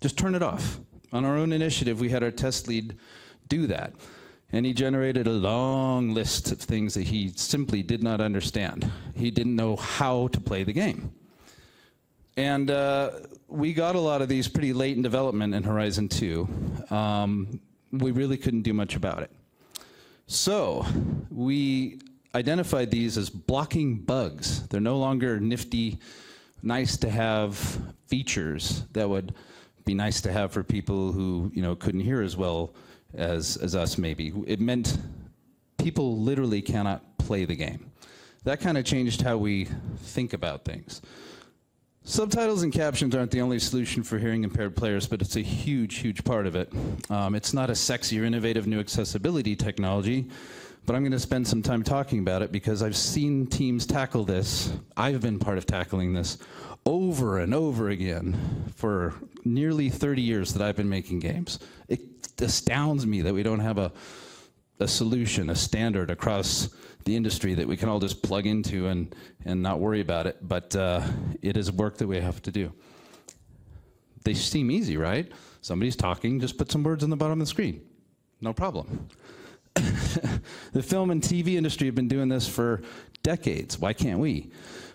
[0.00, 0.78] Just turn it off.
[1.12, 2.96] On our own initiative, we had our test lead
[3.48, 3.92] do that.
[4.52, 8.88] And he generated a long list of things that he simply did not understand.
[9.16, 11.10] He didn't know how to play the game.
[12.36, 13.10] And uh,
[13.48, 16.48] we got a lot of these pretty late in development in Horizon 2.
[16.90, 19.32] Um, we really couldn't do much about it.
[20.28, 20.86] So
[21.30, 21.98] we
[22.34, 24.66] identified these as blocking bugs.
[24.68, 25.98] They're no longer nifty,
[26.62, 27.56] nice to have
[28.06, 29.34] features that would
[29.84, 32.74] be nice to have for people who you know couldn't hear as well
[33.14, 34.32] as, as us maybe.
[34.46, 34.98] It meant
[35.78, 37.90] people literally cannot play the game.
[38.44, 41.02] That kind of changed how we think about things.
[42.04, 45.96] Subtitles and captions aren't the only solution for hearing impaired players, but it's a huge,
[45.96, 46.72] huge part of it.
[47.10, 50.26] Um, it's not a sexy or innovative new accessibility technology,
[50.88, 54.24] but I'm going to spend some time talking about it because I've seen teams tackle
[54.24, 54.72] this.
[54.96, 56.38] I've been part of tackling this
[56.86, 59.12] over and over again for
[59.44, 61.58] nearly 30 years that I've been making games.
[61.88, 62.00] It
[62.40, 63.92] astounds me that we don't have a,
[64.80, 66.70] a solution, a standard across
[67.04, 70.38] the industry that we can all just plug into and, and not worry about it.
[70.40, 71.02] But uh,
[71.42, 72.72] it is work that we have to do.
[74.24, 75.30] They seem easy, right?
[75.60, 77.82] Somebody's talking, just put some words on the bottom of the screen.
[78.40, 79.10] No problem.
[80.72, 82.82] the film and TV industry have been doing this for
[83.22, 83.78] decades.
[83.78, 84.50] Why can't we?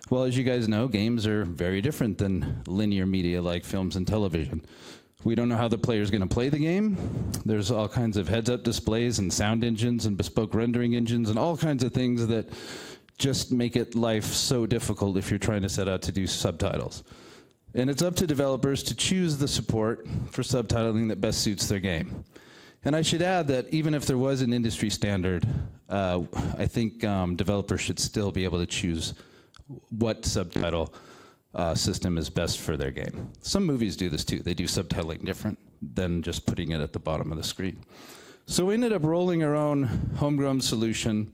[0.09, 4.07] Well, as you guys know, games are very different than linear media like films and
[4.07, 4.63] television.
[5.23, 6.97] We don't know how the player is going to play the game.
[7.45, 11.39] There's all kinds of heads up displays and sound engines and bespoke rendering engines and
[11.39, 12.49] all kinds of things that
[13.17, 17.03] just make it life so difficult if you're trying to set out to do subtitles.
[17.73, 21.79] And it's up to developers to choose the support for subtitling that best suits their
[21.79, 22.25] game.
[22.85, 25.47] And I should add that even if there was an industry standard,
[25.89, 26.23] uh,
[26.57, 29.13] I think um, developers should still be able to choose
[29.89, 30.93] what subtitle
[31.55, 33.29] uh, system is best for their game.
[33.41, 34.39] Some movies do this too.
[34.39, 37.79] They do subtitling different than just putting it at the bottom of the screen.
[38.45, 39.83] So we ended up rolling our own
[40.17, 41.31] homegrown solution.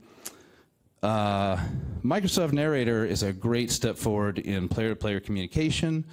[1.02, 1.56] Uh,
[2.04, 6.04] Microsoft Narrator is a great step forward in player-to-player communication,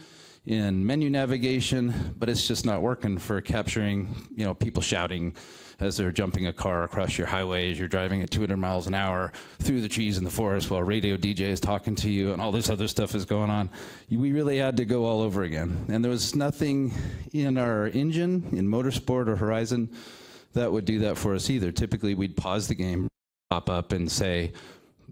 [0.47, 5.35] in menu navigation, but it's just not working for capturing, you know, people shouting
[5.81, 8.95] as they're jumping a car across your highway as you're driving at 200 miles an
[8.95, 12.41] hour through the trees in the forest while radio DJ is talking to you and
[12.41, 13.69] all this other stuff is going on.
[14.09, 15.85] We really had to go all over again.
[15.89, 16.93] And there was nothing
[17.33, 19.89] in our engine, in Motorsport or Horizon,
[20.53, 21.73] that would do that for us either.
[21.73, 23.09] Typically, we'd pause the game,
[23.49, 24.53] pop up, and say,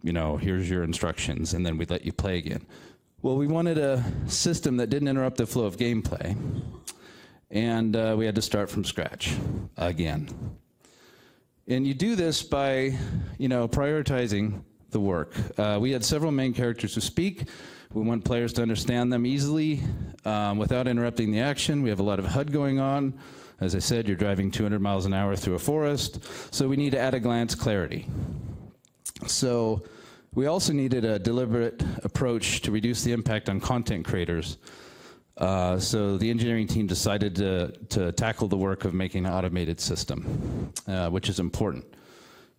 [0.02, 2.66] you know, here's your instructions, and then we'd let you play again.
[3.26, 6.38] Well, we wanted a system that didn't interrupt the flow of gameplay
[7.50, 9.34] and uh, we had to start from scratch
[9.78, 10.30] again.
[11.68, 12.96] And you do this by,
[13.40, 14.62] you know, prioritizing
[14.92, 15.34] the work.
[15.58, 17.50] Uh, we had several main characters who speak.
[17.94, 19.82] We want players to understand them easily
[20.24, 21.82] um, without interrupting the action.
[21.82, 23.18] We have a lot of HUD going on.
[23.60, 26.92] As I said, you're driving 200 miles an hour through a forest, so we need
[26.92, 28.08] to at a glance clarity.
[29.26, 29.82] So
[30.36, 34.58] we also needed a deliberate approach to reduce the impact on content creators.
[35.38, 39.80] Uh, so the engineering team decided to, to tackle the work of making an automated
[39.80, 41.86] system, uh, which is important.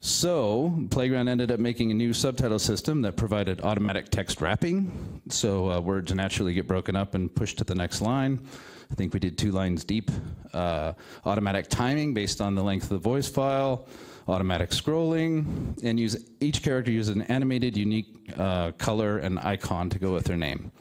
[0.00, 5.70] So Playground ended up making a new subtitle system that provided automatic text wrapping, so
[5.70, 8.46] uh, words naturally get broken up and pushed to the next line.
[8.90, 10.10] I think we did two lines deep.
[10.52, 10.92] Uh,
[11.24, 13.86] automatic timing based on the length of the voice file,
[14.28, 19.98] automatic scrolling, and use each character uses an animated, unique uh, color and icon to
[19.98, 20.72] go with their name.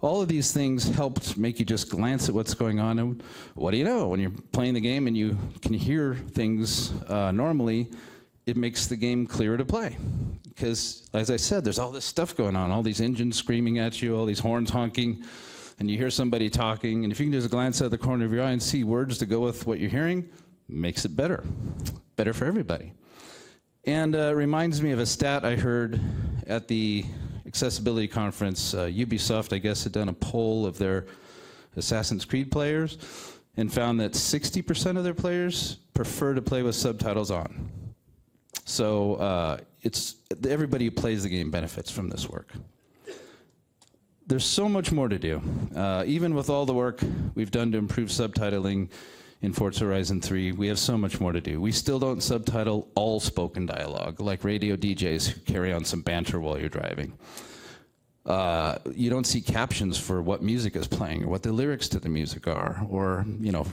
[0.00, 3.22] All of these things helped make you just glance at what's going on, and
[3.54, 4.08] what do you know?
[4.08, 7.90] When you're playing the game and you can hear things uh, normally,
[8.46, 9.96] it makes the game clearer to play.
[10.48, 14.02] Because, as I said, there's all this stuff going on, all these engines screaming at
[14.02, 15.24] you, all these horns honking,
[15.78, 18.32] and you hear somebody talking, and if you can just glance out the corner of
[18.32, 20.28] your eye and see words to go with what you're hearing,
[20.68, 21.44] makes it better.
[22.16, 22.92] Better for everybody.
[23.84, 26.00] And uh, reminds me of a stat I heard
[26.46, 27.04] at the
[27.46, 28.74] accessibility conference.
[28.74, 31.06] Uh, Ubisoft, I guess, had done a poll of their
[31.76, 32.98] Assassin's Creed players
[33.56, 37.70] and found that 60% of their players prefer to play with subtitles on.
[38.64, 40.16] So uh, it's
[40.48, 42.50] everybody who plays the game benefits from this work.
[44.26, 45.42] There's so much more to do.
[45.76, 47.02] Uh, even with all the work
[47.34, 48.88] we've done to improve subtitling
[49.44, 51.60] in Forza Horizon 3, we have so much more to do.
[51.60, 56.40] We still don't subtitle all spoken dialogue, like radio DJs who carry on some banter
[56.40, 57.12] while you're driving.
[58.24, 62.00] Uh, you don't see captions for what music is playing or what the lyrics to
[62.00, 63.66] the music are, or you know,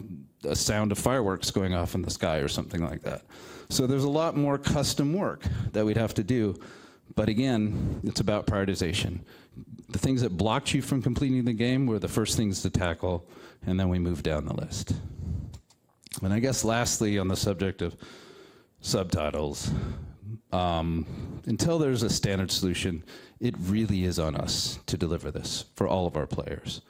[0.43, 3.21] a sound of fireworks going off in the sky or something like that.
[3.69, 6.59] So there's a lot more custom work that we'd have to do.
[7.15, 9.21] But again, it's about prioritization.
[9.87, 13.25] The things that blocked you from completing the game were the first things to tackle,
[13.65, 14.93] and then we move down the list.
[16.21, 17.95] And I guess lastly, on the subject of
[18.81, 19.71] subtitles,
[20.51, 21.05] um,
[21.45, 23.03] until there's a standard solution,
[23.39, 26.81] it really is on us to deliver this for all of our players.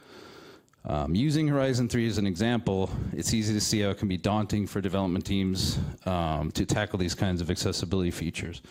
[0.84, 4.17] Um, using Horizon 3 as an example, it's easy to see how it can be
[4.17, 8.63] daunting for development teams um, to tackle these kinds of accessibility features.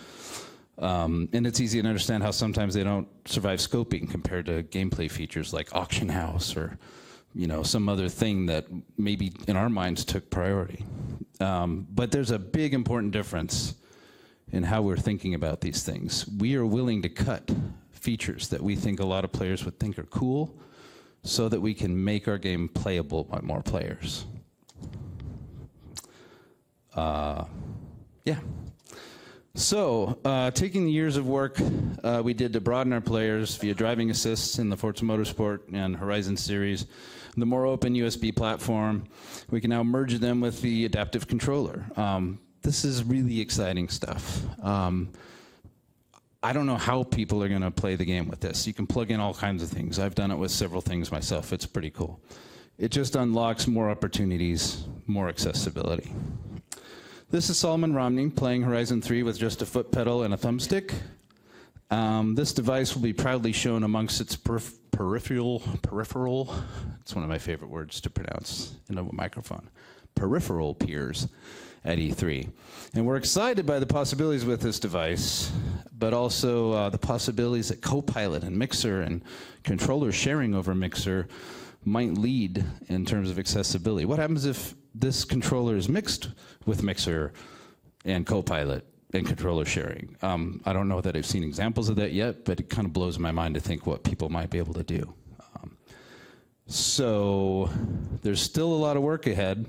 [0.79, 5.11] Um, and it's easy to understand how sometimes they don't survive scoping compared to gameplay
[5.11, 6.79] features like Auction House or
[7.35, 8.67] you know some other thing that
[8.99, 10.85] maybe in our minds took priority.
[11.41, 13.75] Um, but there's a big important difference
[14.53, 16.27] in how we're thinking about these things.
[16.39, 17.51] We are willing to cut
[17.93, 20.59] features that we think a lot of players would think are cool
[21.23, 24.25] so that we can make our game playable by more players.
[26.95, 27.45] Uh,
[28.25, 28.39] yeah.
[29.55, 31.61] So, uh, taking the years of work
[32.03, 35.97] uh, we did to broaden our players via driving assists in the Forza Motorsport and
[35.97, 36.87] Horizon series,
[37.41, 39.05] the more open USB platform,
[39.51, 41.85] we can now merge them with the adaptive controller.
[41.97, 44.43] Um, this is really exciting stuff.
[44.63, 45.11] Um,
[46.43, 48.67] I don't know how people are going to play the game with this.
[48.67, 49.99] You can plug in all kinds of things.
[49.99, 51.53] I've done it with several things myself.
[51.53, 52.21] It's pretty cool.
[52.79, 56.11] It just unlocks more opportunities, more accessibility.
[57.31, 60.95] This is Solomon Romney playing Horizon 3 with just a foot pedal and a thumbstick.
[61.91, 66.55] Um, this device will be proudly shown amongst its perf- peripheral, peripheral,
[67.01, 69.69] it's one of my favorite words to pronounce in a microphone,
[70.15, 71.27] peripheral peers
[71.85, 72.49] at E3.
[72.95, 75.51] And we're excited by the possibilities with this device,
[75.91, 79.23] but also uh, the possibilities that Copilot and Mixer and
[79.65, 81.27] controller sharing over Mixer
[81.85, 84.05] might lead in terms of accessibility.
[84.05, 86.29] What happens if this controller is mixed
[86.67, 87.33] with Mixer
[88.05, 90.17] and Copilot and controller sharing?
[90.23, 92.93] Um, I don't know that I've seen examples of that yet, but it kind of
[92.93, 95.13] blows my mind to think what people might be able to do.
[95.57, 95.77] Um,
[96.67, 97.71] so
[98.23, 99.67] there's still a lot of work ahead,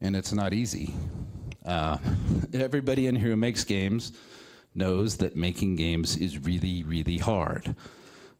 [0.00, 0.94] and it's not easy.
[1.64, 1.98] Uh,
[2.52, 4.12] everybody in here who makes games
[4.74, 7.74] knows that making games is really, really hard.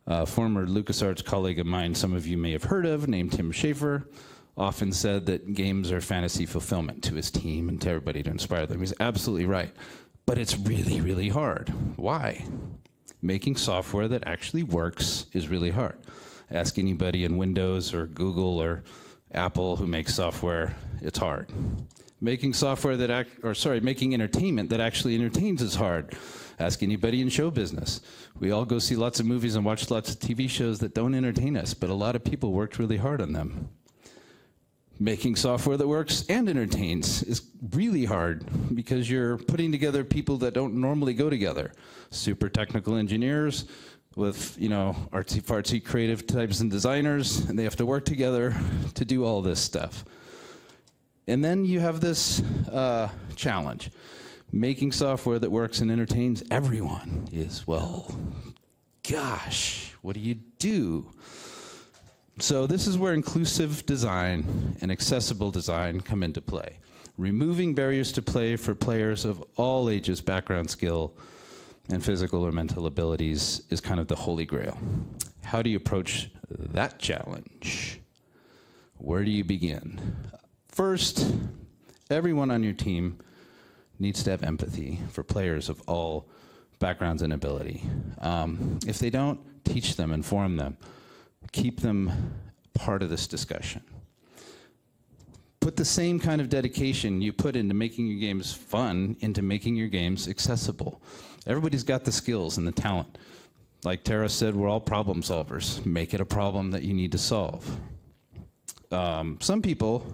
[0.07, 3.51] A former LucasArts colleague of mine, some of you may have heard of, named Tim
[3.51, 4.05] Schafer,
[4.57, 8.67] often said that games are fantasy fulfillment to his team and to everybody to inspire
[8.67, 8.81] them.
[8.81, 9.71] He's absolutely right.
[10.25, 11.69] But it's really, really hard.
[11.97, 12.45] Why?
[13.23, 15.97] Making software that actually works is really hard.
[16.51, 18.83] Ask anybody in Windows or Google or
[19.33, 21.53] Apple who makes software, it's hard.
[22.21, 26.17] Making software that, act, or sorry, making entertainment that actually entertains is hard.
[26.59, 28.01] Ask anybody in show business.
[28.39, 31.15] We all go see lots of movies and watch lots of TV shows that don't
[31.15, 33.69] entertain us, but a lot of people worked really hard on them.
[34.99, 37.43] Making software that works and entertains is
[37.73, 41.73] really hard because you're putting together people that don't normally go together.
[42.11, 43.67] Super technical engineers
[44.17, 48.57] with you know artsy fartsy creative types and designers, and they have to work together
[48.95, 50.05] to do all this stuff.
[51.29, 52.41] And then you have this
[52.71, 53.91] uh, challenge.
[54.53, 58.17] Making software that works and entertains everyone is, well,
[59.09, 61.11] gosh, what do you do?
[62.39, 66.79] So, this is where inclusive design and accessible design come into play.
[67.17, 71.15] Removing barriers to play for players of all ages, background, skill,
[71.89, 74.77] and physical or mental abilities is kind of the holy grail.
[75.45, 78.01] How do you approach that challenge?
[78.99, 79.99] Where do you begin?
[80.69, 81.33] First,
[82.11, 83.19] everyone on your team
[83.99, 86.29] needs to have empathy for players of all
[86.81, 87.83] backgrounds and ability.
[88.19, 90.77] Um, if they don't, teach them, inform them,
[91.53, 92.35] keep them
[92.75, 93.83] part of this discussion.
[95.61, 99.77] Put the same kind of dedication you put into making your games fun into making
[99.77, 101.03] your games accessible.
[101.47, 103.19] Everybody's got the skills and the talent.
[103.85, 105.85] Like Tara said, we're all problem solvers.
[105.85, 107.69] Make it a problem that you need to solve.
[108.91, 110.07] Um, some people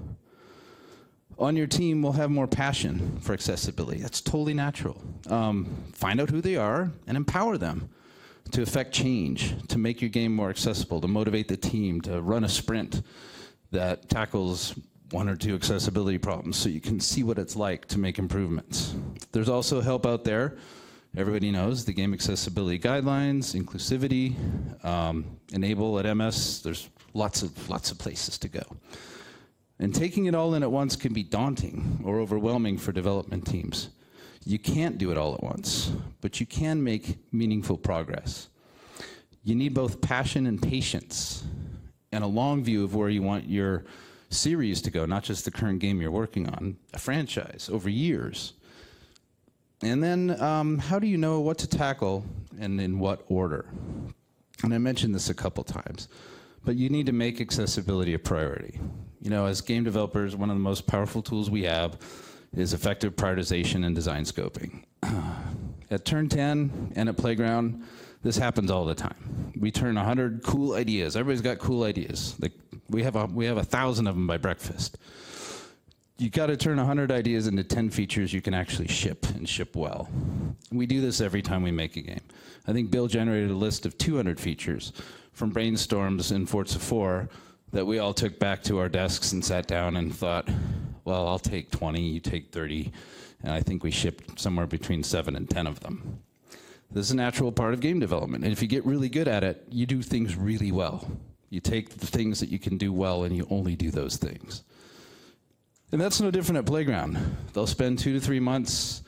[1.38, 4.00] on your team will have more passion for accessibility.
[4.00, 5.02] That's totally natural.
[5.28, 7.90] Um, find out who they are and empower them
[8.50, 12.44] to affect change, to make your game more accessible, to motivate the team, to run
[12.44, 13.02] a sprint
[13.70, 14.74] that tackles
[15.10, 18.94] one or two accessibility problems so you can see what it's like to make improvements.
[19.30, 20.56] There's also help out there.
[21.16, 24.34] Everybody knows the game accessibility guidelines, inclusivity,
[24.84, 26.62] um, enable at MS.
[26.62, 28.62] There's lots of lots of places to go.
[29.78, 33.88] And taking it all in at once can be daunting or overwhelming for development teams.
[34.44, 38.48] You can't do it all at once, but you can make meaningful progress.
[39.44, 41.44] You need both passion and patience
[42.10, 43.84] and a long view of where you want your
[44.30, 48.54] series to go, not just the current game you're working on, a franchise over years.
[49.82, 52.24] And then, um, how do you know what to tackle
[52.60, 53.66] and in what order?
[54.62, 56.08] And I mentioned this a couple times,
[56.64, 58.78] but you need to make accessibility a priority.
[59.20, 61.98] You know, as game developers, one of the most powerful tools we have
[62.54, 64.84] is effective prioritization and design scoping.
[65.90, 67.84] at Turn 10 and at Playground,
[68.22, 69.52] this happens all the time.
[69.58, 71.16] We turn 100 cool ideas.
[71.16, 72.36] Everybody's got cool ideas.
[72.40, 72.52] Like
[72.88, 74.98] we have a, we have a thousand of them by breakfast.
[76.18, 79.74] You got to turn 100 ideas into 10 features you can actually ship and ship
[79.74, 80.08] well.
[80.70, 82.20] We do this every time we make a game.
[82.66, 84.92] I think Bill generated a list of 200 features
[85.32, 87.28] from brainstorms in Forza 4
[87.72, 90.48] that we all took back to our desks and sat down and thought,
[91.04, 92.92] well, I'll take 20, you take 30.
[93.42, 96.20] And I think we shipped somewhere between seven and 10 of them.
[96.90, 98.44] This is a natural part of game development.
[98.44, 101.10] And if you get really good at it, you do things really well.
[101.48, 104.62] You take the things that you can do well and you only do those things.
[105.90, 107.18] And that's no different at Playground.
[107.52, 109.02] They'll spend two to three months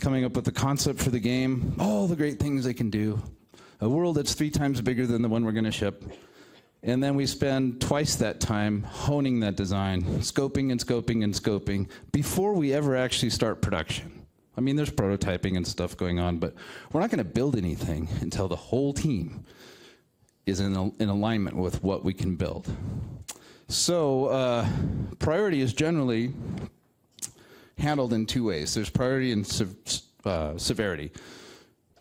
[0.00, 3.22] coming up with the concept for the game, all the great things they can do,
[3.80, 6.04] a world that's three times bigger than the one we're going to ship,
[6.82, 11.88] and then we spend twice that time honing that design, scoping and scoping and scoping
[12.12, 14.26] before we ever actually start production.
[14.56, 16.54] I mean, there's prototyping and stuff going on, but
[16.92, 19.44] we're not going to build anything until the whole team
[20.46, 22.70] is in, in alignment with what we can build.
[23.68, 24.66] So, uh,
[25.18, 26.32] priority is generally
[27.78, 29.44] handled in two ways there's priority and
[30.24, 31.10] uh, severity.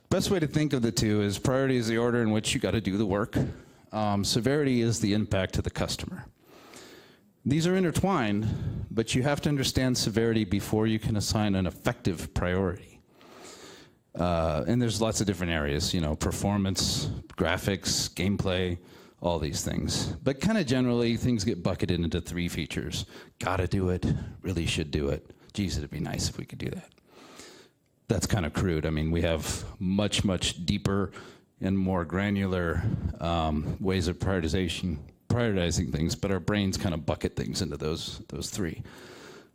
[0.10, 2.60] Best way to think of the two is priority is the order in which you
[2.60, 3.36] got to do the work
[3.96, 6.26] um, severity is the impact to the customer.
[7.46, 12.34] These are intertwined, but you have to understand severity before you can assign an effective
[12.34, 13.00] priority.
[14.14, 18.78] Uh, and there's lots of different areas, you know, performance, graphics, gameplay,
[19.22, 20.08] all these things.
[20.24, 23.06] But kind of generally, things get bucketed into three features.
[23.40, 24.06] Gotta do it,
[24.42, 25.30] really should do it.
[25.54, 26.90] Geez, it'd be nice if we could do that.
[28.08, 28.86] That's kind of crude.
[28.86, 31.12] I mean, we have much, much deeper
[31.62, 32.84] and more granular
[33.20, 34.98] um, ways of prioritization,
[35.30, 38.84] prioritizing things, but our brains kind of bucket things into those, those three.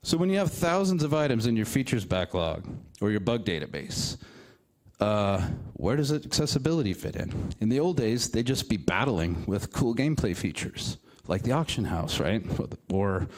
[0.03, 2.67] So when you have thousands of items in your features backlog
[3.01, 4.17] or your bug database,
[4.99, 5.41] uh,
[5.75, 7.53] where does accessibility fit in?
[7.61, 10.97] In the old days, they'd just be battling with cool gameplay features,
[11.27, 12.43] like the auction house, right?
[12.91, 13.29] Or,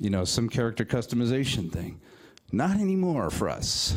[0.00, 2.00] you know, some character customization thing.
[2.52, 3.94] Not anymore for us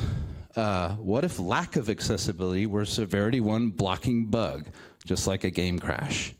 [0.55, 4.67] uh, what if lack of accessibility were severity one blocking bug,
[5.05, 6.33] just like a game crash?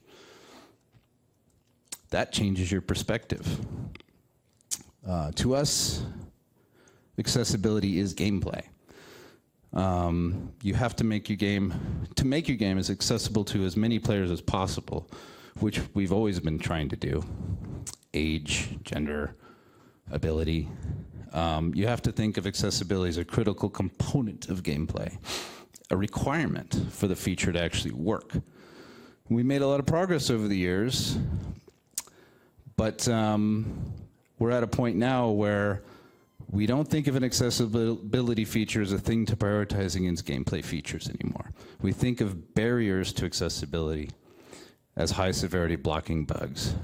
[2.12, 3.60] That changes your perspective.
[5.08, 6.04] Uh, to us,
[7.18, 8.64] accessibility is gameplay.
[9.74, 11.74] Um, you have to make your game
[12.16, 15.10] to make your game as accessible to as many players as possible,
[15.60, 17.24] which we've always been trying to do.
[18.14, 19.36] Age, gender,
[20.12, 20.70] ability,
[21.34, 25.18] um, you have to think of accessibility as a critical component of gameplay.
[25.92, 28.32] a requirement for the feature to actually work.
[29.30, 31.18] We made a lot of progress over the years,
[32.76, 33.94] but um,
[34.40, 35.84] we're at a point now where
[36.50, 41.10] we don't think of an accessibility feature as a thing to prioritize against gameplay features
[41.10, 41.52] anymore.
[41.82, 44.12] We think of barriers to accessibility
[44.96, 46.76] as high severity blocking bugs.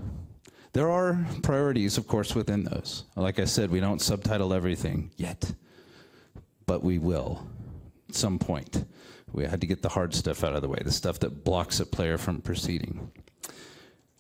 [0.74, 3.04] There are priorities, of course, within those.
[3.16, 5.54] Like I said, we don't subtitle everything yet,
[6.66, 7.46] but we will
[8.08, 8.86] at some point.
[9.34, 11.80] We had to get the hard stuff out of the way, the stuff that blocks
[11.80, 13.12] a player from proceeding.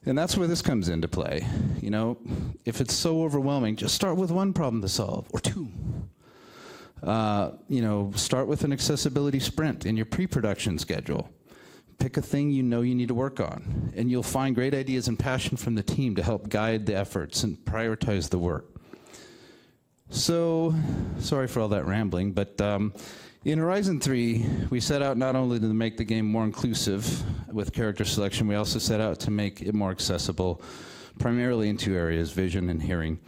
[0.06, 1.45] And that's where this comes into play.
[1.80, 2.18] You know,
[2.66, 5.70] if it's so overwhelming, just start with one problem to solve or two.
[7.04, 11.30] Uh, you know, start with an accessibility sprint in your pre production schedule.
[12.02, 15.08] Pick a thing you know you need to work on, and you'll find great ideas
[15.08, 18.66] and passion from the team to help guide the efforts and prioritize the work.
[20.10, 20.74] So,
[21.20, 22.95] sorry for all that rambling, but um,
[23.45, 27.24] in Horizon 3, we set out not only to make the game more inclusive
[27.54, 30.60] with character selection, we also set out to make it more accessible,
[31.20, 33.20] primarily in two areas vision and hearing,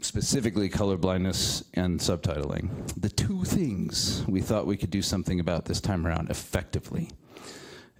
[0.00, 2.70] specifically color blindness and subtitling.
[2.98, 7.10] The two things we thought we could do something about this time around effectively.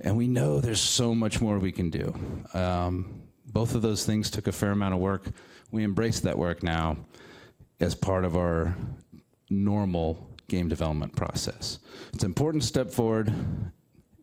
[0.00, 2.14] And we know there's so much more we can do.
[2.54, 5.26] Um, both of those things took a fair amount of work.
[5.70, 6.98] We embrace that work now
[7.80, 8.76] as part of our
[9.50, 11.78] normal game development process.
[12.12, 13.32] It's an important step forward,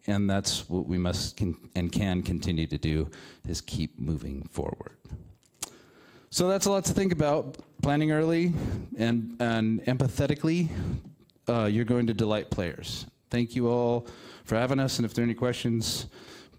[0.07, 3.09] and that's what we must and can continue to do
[3.47, 4.97] is keep moving forward.
[6.29, 7.57] So that's a lot to think about.
[7.81, 8.53] Planning early
[8.97, 10.69] and, and empathetically,
[11.49, 13.05] uh, you're going to delight players.
[13.29, 14.07] Thank you all
[14.43, 16.07] for having us, and if there are any questions,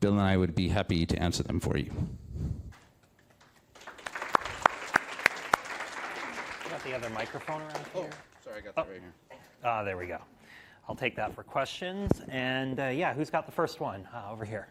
[0.00, 1.92] Bill and I would be happy to answer them for you.
[6.70, 8.10] Got the other microphone around here?
[8.10, 8.92] Oh, sorry, I got that oh.
[8.92, 9.38] right here.
[9.64, 10.18] Ah, there we go.
[10.88, 12.10] I'll take that for questions.
[12.28, 14.68] And uh, yeah, who's got the first one uh, over here?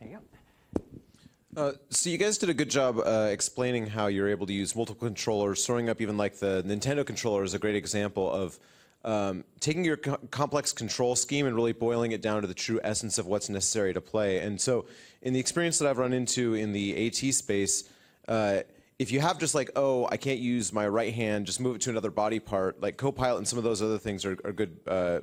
[0.00, 1.62] There you go.
[1.62, 4.74] Uh, so you guys did a good job uh, explaining how you're able to use
[4.74, 8.58] multiple controllers, throwing up even like the Nintendo controller is a great example of
[9.04, 12.80] um, taking your co complex control scheme and really boiling it down to the true
[12.82, 14.38] essence of what's necessary to play.
[14.38, 14.86] And so
[15.22, 17.88] in the experience that I've run into in the AT space,
[18.28, 18.60] uh,
[18.98, 21.82] if you have just like, oh, I can't use my right hand, just move it
[21.82, 24.78] to another body part, like Copilot and some of those other things are, are good
[24.86, 25.20] uh,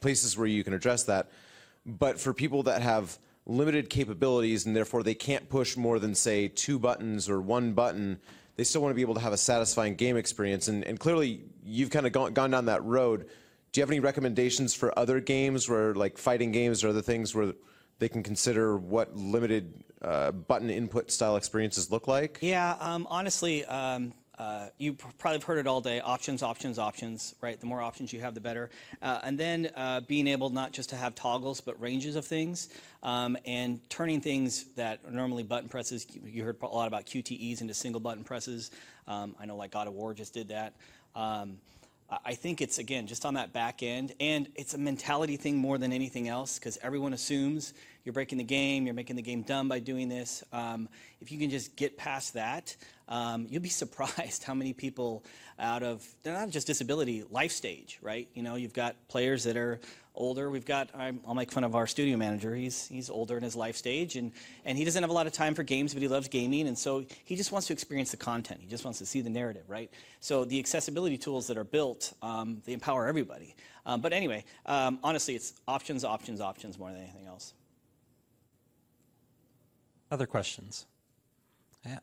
[0.00, 1.30] places where you can address that.
[1.86, 6.48] But for people that have limited capabilities and therefore they can't push more than, say,
[6.48, 8.18] two buttons or one button,
[8.60, 10.68] they still want to be able to have a satisfying game experience.
[10.68, 13.26] And, and clearly, you've kind of gone, gone down that road.
[13.72, 17.34] Do you have any recommendations for other games where, like fighting games or other things
[17.34, 17.54] where
[18.00, 22.36] they can consider what limited uh, button input style experiences look like?
[22.42, 27.34] Yeah, um, honestly, um, uh, you probably have heard it all day options, options, options,
[27.42, 27.60] right?
[27.60, 28.70] The more options you have, the better.
[29.02, 32.70] Uh, and then uh, being able not just to have toggles, but ranges of things
[33.02, 36.06] um, and turning things that are normally button presses.
[36.24, 38.70] You heard a lot about QTEs into single button presses.
[39.06, 40.72] Um, I know like God of War just did that.
[41.14, 41.58] Um,
[42.24, 45.76] I think it's again just on that back end, and it's a mentality thing more
[45.76, 47.74] than anything else because everyone assumes
[48.04, 50.42] you're breaking the game, you're making the game dumb by doing this.
[50.52, 50.88] Um,
[51.20, 52.76] if you can just get past that,
[53.08, 55.24] um, you'll be surprised how many people
[55.58, 58.28] out of they're not just disability life stage, right?
[58.34, 59.80] You know, you've got players that are
[60.14, 60.50] older.
[60.50, 62.54] We've got I'll make fun of our studio manager.
[62.54, 64.32] He's he's older in his life stage, and
[64.64, 66.78] and he doesn't have a lot of time for games, but he loves gaming, and
[66.78, 68.60] so he just wants to experience the content.
[68.60, 69.90] He just wants to see the narrative, right?
[70.20, 73.54] So the accessibility tools that are built, um, they empower everybody.
[73.86, 77.54] Um, but anyway, um, honestly, it's options, options, options more than anything else.
[80.10, 80.86] Other questions?
[81.86, 81.98] Yeah.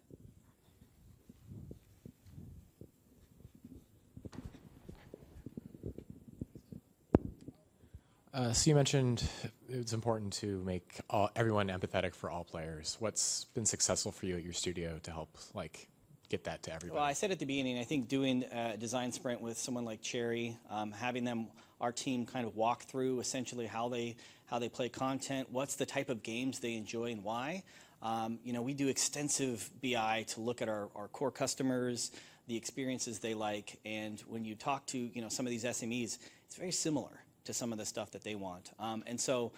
[8.34, 9.28] Uh, so you mentioned
[9.68, 12.95] it's important to make all, everyone empathetic for all players.
[12.99, 15.88] What's been successful for you at your studio to help like
[16.30, 16.95] get that to everybody?
[16.95, 20.01] Well, I said at the beginning, I think doing a design sprint with someone like
[20.01, 21.47] Cherry, um, having them,
[21.82, 25.86] our team, kind of walk through essentially how they how they play content, what's the
[25.86, 27.64] type of games they enjoy and why.
[28.01, 32.11] Um, you know, we do extensive BI to look at our, core customers,
[32.47, 36.17] the experiences they like, and when you talk to you know some of these SMEs,
[36.45, 38.71] it's very similar to some of the stuff that they want.
[38.79, 39.51] Um, and so,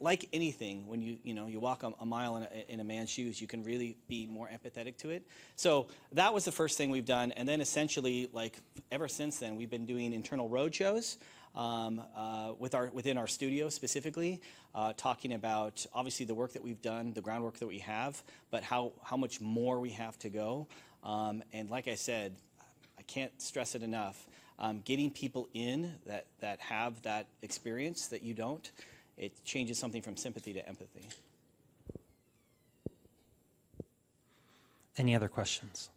[0.00, 3.46] like anything, when you you know you walk a, mile in a, man's shoes, you
[3.46, 5.26] can really be more empathetic to it.
[5.56, 8.58] So that was the first thing we've done, and then essentially, like
[8.90, 11.18] ever since then, we've been doing internal road shows
[11.54, 14.40] um, uh, with our, within our studio specifically,
[14.74, 18.62] uh, talking about obviously the work that we've done, the groundwork that we have, but
[18.62, 20.66] how, how much more we have to go.
[21.02, 22.34] Um, and like I said,
[22.98, 24.26] I can't stress it enough.
[24.58, 28.70] Um, getting people in that, that have that experience that you don't,
[29.16, 31.08] it changes something from sympathy to empathy.
[34.96, 35.90] Any other questions?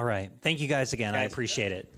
[0.00, 0.30] All right.
[0.40, 1.12] Thank you guys again.
[1.12, 1.20] Guys.
[1.20, 1.92] I appreciate it.